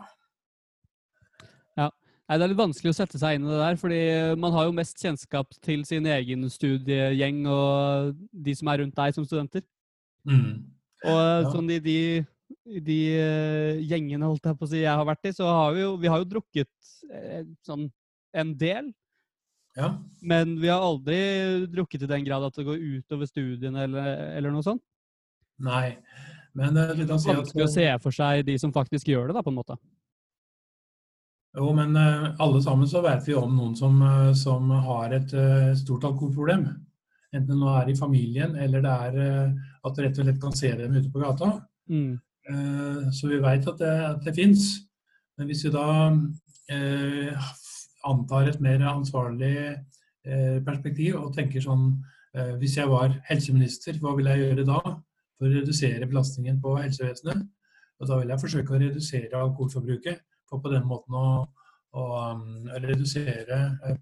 [1.77, 4.01] Nei, Det er litt vanskelig å sette seg inn i det der, fordi
[4.39, 9.13] man har jo mest kjennskap til sin egen studiegjeng og de som er rundt deg
[9.13, 9.61] som studenter.
[10.25, 10.63] Mm.
[11.03, 11.49] Og Ja.
[11.49, 11.97] sånn i de,
[12.85, 15.81] de eh, gjengene holdt jeg på å si jeg har vært i, så har vi
[15.81, 16.69] jo, vi har jo drukket
[17.11, 17.87] eh, sånn
[18.37, 18.91] en del.
[19.77, 19.95] ja.
[20.21, 21.17] Men vi har aldri
[21.71, 24.83] drukket i den grad at det går utover studiene eller, eller noe sånt.
[25.61, 25.97] Nei.
[26.53, 29.41] Men eh, si at Vanskelig å se for seg de som faktisk gjør det, da,
[29.45, 29.77] på en måte.
[31.57, 35.33] Jo, men eh, alle sammen så vet vi om noen som, eh, som har et
[35.35, 36.63] eh, stort alkoholproblem.
[37.33, 40.41] Enten det nå er i familien, eller det er eh, at du rett og slett
[40.41, 41.53] kan se dem ute på gata.
[41.89, 42.19] Mm.
[42.49, 44.67] Eh, Så vi vet at det, at det fins.
[45.37, 45.87] Men hvis vi da
[46.71, 47.51] eh,
[48.05, 49.55] antar et mer ansvarlig
[50.25, 51.95] eh, perspektiv og tenker sånn
[52.35, 56.75] eh, Hvis jeg var helseminister, hva vil jeg gjøre da for å redusere belastningen på
[56.81, 57.41] helsevesenet?
[58.01, 61.25] Og da vil jeg forsøke å redusere alkoholforbruket, for på den måten å,
[61.93, 62.05] å
[62.71, 63.97] å redusere eh,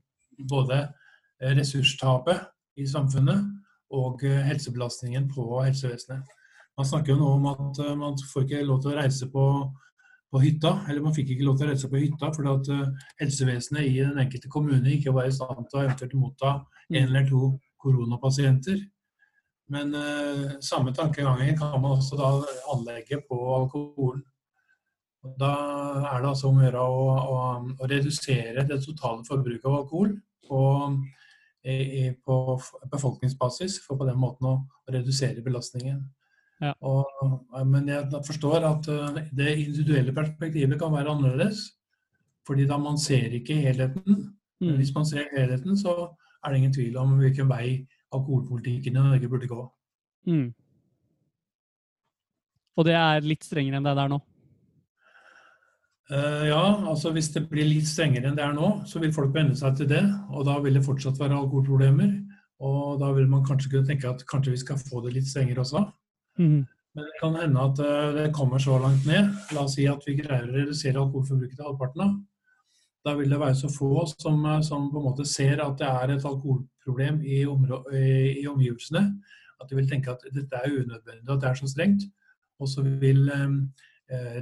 [0.49, 0.85] både
[1.39, 2.47] ressurstapet
[2.79, 3.58] i samfunnet
[3.95, 6.35] og eh, helsebelastningen på helsevesenet.
[6.79, 9.45] Man snakker jo nå om at eh, man får ikke lov til å reise på,
[10.31, 13.09] på hytta, eller man fikk ikke lov til å reise på hytta fordi at eh,
[13.23, 16.55] helsevesenet i den enkelte kommune ikke var i stand til å eventuelt motta
[16.89, 17.51] en eller to
[17.83, 18.79] koronapasienter.
[19.69, 22.31] Men eh, samme tankegangen kan man også da
[22.73, 24.23] anlegge på alkoholen.
[25.35, 25.51] Da
[26.13, 27.39] er det altså om å gjøre å, å,
[27.75, 30.61] å redusere det totale forbruket av alkohol i,
[32.25, 32.35] på
[32.91, 34.53] befolkningsbasis, for på den måten å
[34.89, 35.99] redusere belastningen.
[36.59, 36.73] Ja.
[36.83, 37.07] Og,
[37.67, 41.69] men jeg forstår at eh, det individuelle perspektivet kan være annerledes.
[42.47, 44.25] Fordi da man ser ikke helheten.
[44.59, 44.75] Mm.
[44.75, 45.93] hvis man ser helheten, så
[46.43, 49.61] er det ingen tvil om hvilken vei alkoholpolitikken i Norge burde gå.
[50.27, 50.49] Mm.
[52.75, 54.19] Og det er litt strengere enn det er der nå?
[56.09, 59.29] Uh, ja, altså hvis det blir litt strengere enn det er nå, så vil folk
[59.35, 60.01] venne seg til det.
[60.33, 62.15] Og da vil det fortsatt være alkoholproblemer.
[62.65, 65.61] Og da vil man kanskje kunne tenke at kanskje vi skal få det litt strengere
[65.61, 65.83] også.
[66.41, 66.65] Mm.
[66.97, 69.29] Men det kan hende at uh, det kommer så langt ned.
[69.53, 72.17] La oss si at vi greier å redusere alkoholforbruket til halvparten av.
[73.05, 75.87] Da vil det være så få som, eh, som, på en måte ser at det
[75.87, 78.01] er et alkoholproblem i, i,
[78.41, 79.05] i omgivelsene,
[79.55, 82.03] at de vil tenke at dette er unødvendig, at det er så strengt.
[82.59, 83.47] Og så vil Eh,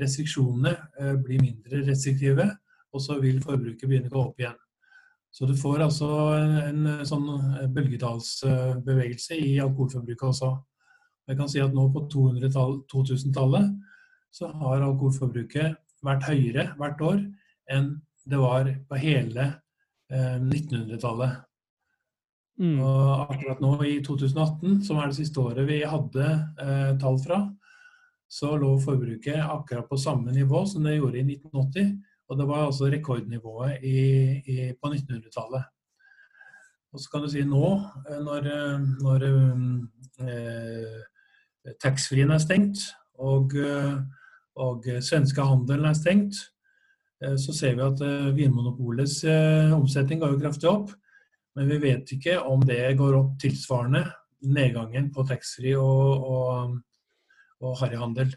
[0.02, 2.48] restriksjonene eh, blir mindre restriktive,
[2.94, 4.58] og så vil forbruket begynne å gå opp igjen.
[5.34, 6.08] Så du får altså
[6.40, 7.28] en, en sånn
[7.76, 10.54] bølgedalsbevegelse i alkoholforbruket også.
[11.28, 13.74] Jeg kan si at nå på 2000-tallet
[14.34, 17.20] så har alkoholforbruket vært høyere hvert år
[17.74, 17.92] enn
[18.28, 19.46] det var på hele
[20.12, 21.44] eh, 1900-tallet.
[22.58, 22.80] Mm.
[22.82, 26.28] Og akkurat nå i 2018, som er det siste året vi hadde
[26.64, 27.44] eh, tall fra,
[28.28, 31.96] så lå forbruket akkurat på samme nivå som det gjorde i 1980.
[32.28, 34.00] Og det var altså rekordnivået i,
[34.44, 35.64] i, på 1900-tallet.
[36.94, 37.70] Og så kan du si nå,
[38.10, 39.26] eh, når, eh, når
[40.28, 41.00] eh,
[41.84, 42.84] taxfree-en er stengt
[43.20, 43.98] og, eh,
[44.58, 46.36] og svenske handelen er stengt,
[47.18, 48.02] så ser vi at
[48.38, 49.24] Vinmonopolets
[49.74, 50.92] omsetning går jo kraftig opp.
[51.58, 54.04] Men vi vet ikke om det går opp tilsvarende
[54.54, 56.76] nedgangen på taxfree og, og
[57.64, 58.34] og harryhandel.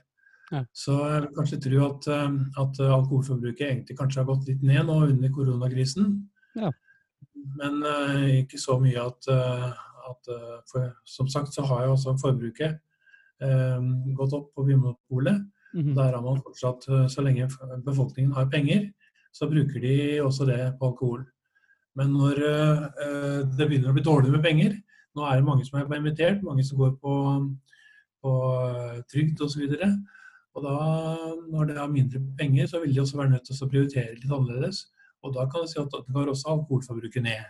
[0.50, 0.64] Ja.
[0.74, 4.82] Så jeg vil kanskje tro at, um, at, alkoholforbruket egentlig kanskje har gått litt ned
[4.88, 6.16] nå under koronakrisen.
[6.58, 6.72] Ja.
[7.60, 9.70] Men uh, ikke så mye at, uh,
[10.10, 10.32] at
[10.70, 12.80] for, Som sagt så har jo også forbruket
[13.44, 15.46] um, gått opp på Vinmonopolet.
[15.74, 15.94] Mm -hmm.
[15.94, 17.48] Der har man fortsatt, så lenge
[17.84, 18.90] befolkningen har penger,
[19.32, 21.24] så bruker de også det på alkohol.
[21.98, 24.78] Men når uh, det begynner å bli dårlig med penger
[25.16, 27.46] Nå er det mange som er permittert, mange som går på eh,
[29.08, 29.64] trygd osv.
[30.54, 30.76] Og, da,
[31.52, 34.32] når det er mindre penger, så vil de også være nødt til å prioritere litt
[34.32, 34.84] annerledes.
[35.22, 37.44] Og da kan du si at det går også alkoholforbruket ned.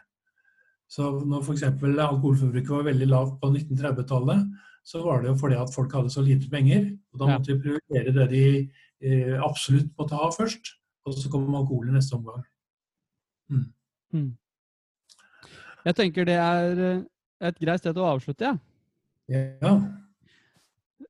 [0.90, 1.62] Så når f.eks.
[1.62, 4.44] alkoholforbruket var veldig lavt på 1930-tallet,
[4.84, 6.90] så var det jo fordi at folk hadde så lite penger.
[7.12, 10.74] Og da måtte de prioritere det de eh, absolutt måtte ha først.
[11.06, 12.42] Og så kom alkohol i neste omgang.
[13.50, 13.66] Mm.
[14.12, 14.30] Mm.
[15.84, 17.02] Jeg tenker det er eh,
[17.48, 18.50] et greit sted å avslutte,
[19.30, 19.44] ja.
[19.62, 19.74] ja.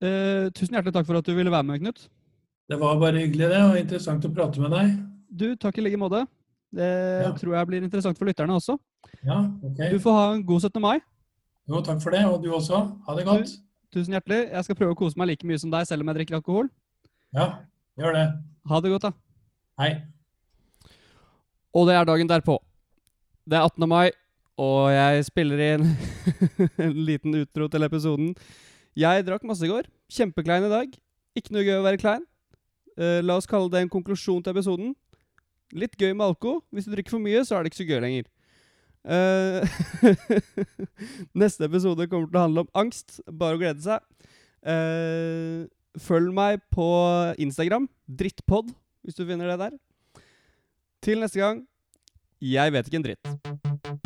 [0.00, 2.06] Uh, tusen hjertelig takk for at du ville være med, Knut.
[2.70, 3.62] Det var bare hyggelig, det.
[3.66, 4.92] og Interessant å prate med deg.
[5.30, 6.22] Du, takk i like måte.
[6.70, 6.86] Det
[7.24, 7.30] ja.
[7.34, 8.76] tror jeg blir interessant for lytterne også.
[9.26, 9.80] Ja, ok.
[9.90, 10.78] Du får ha en god 17.
[10.82, 11.00] mai.
[11.70, 12.22] Jo, takk for det.
[12.30, 12.84] Og du også.
[13.06, 13.56] Ha det godt.
[13.58, 14.44] Du, tusen hjertelig.
[14.52, 16.70] Jeg skal prøve å kose meg like mye som deg, selv om jeg drikker alkohol.
[17.34, 17.50] Ja,
[17.98, 18.24] gjør det.
[18.70, 19.12] Ha det godt, da.
[19.82, 19.92] Hei.
[21.74, 22.58] Og det er dagen derpå.
[23.50, 23.86] Det er 18.
[23.90, 24.10] mai,
[24.60, 25.86] og jeg spiller inn
[26.86, 28.34] en liten utro til episoden.
[29.00, 29.86] Jeg drakk masse i går.
[30.12, 30.96] Kjempeklein i dag.
[31.38, 32.26] Ikke noe gøy å være klein.
[32.98, 34.92] Uh, la oss kalle det en konklusjon til episoden.
[35.72, 36.58] Litt gøy med alko.
[36.74, 38.28] Hvis du drikker for mye, så er det ikke så gøy lenger.
[39.00, 39.64] Uh,
[41.42, 43.22] neste episode kommer til å handle om angst.
[43.30, 44.04] Bare å glede seg.
[44.60, 45.64] Uh,
[46.02, 46.90] følg meg på
[47.40, 47.88] Instagram.
[48.04, 48.74] Drittpod,
[49.06, 49.80] hvis du finner det der.
[51.00, 51.64] Til neste gang
[52.40, 53.99] jeg vet ikke en dritt.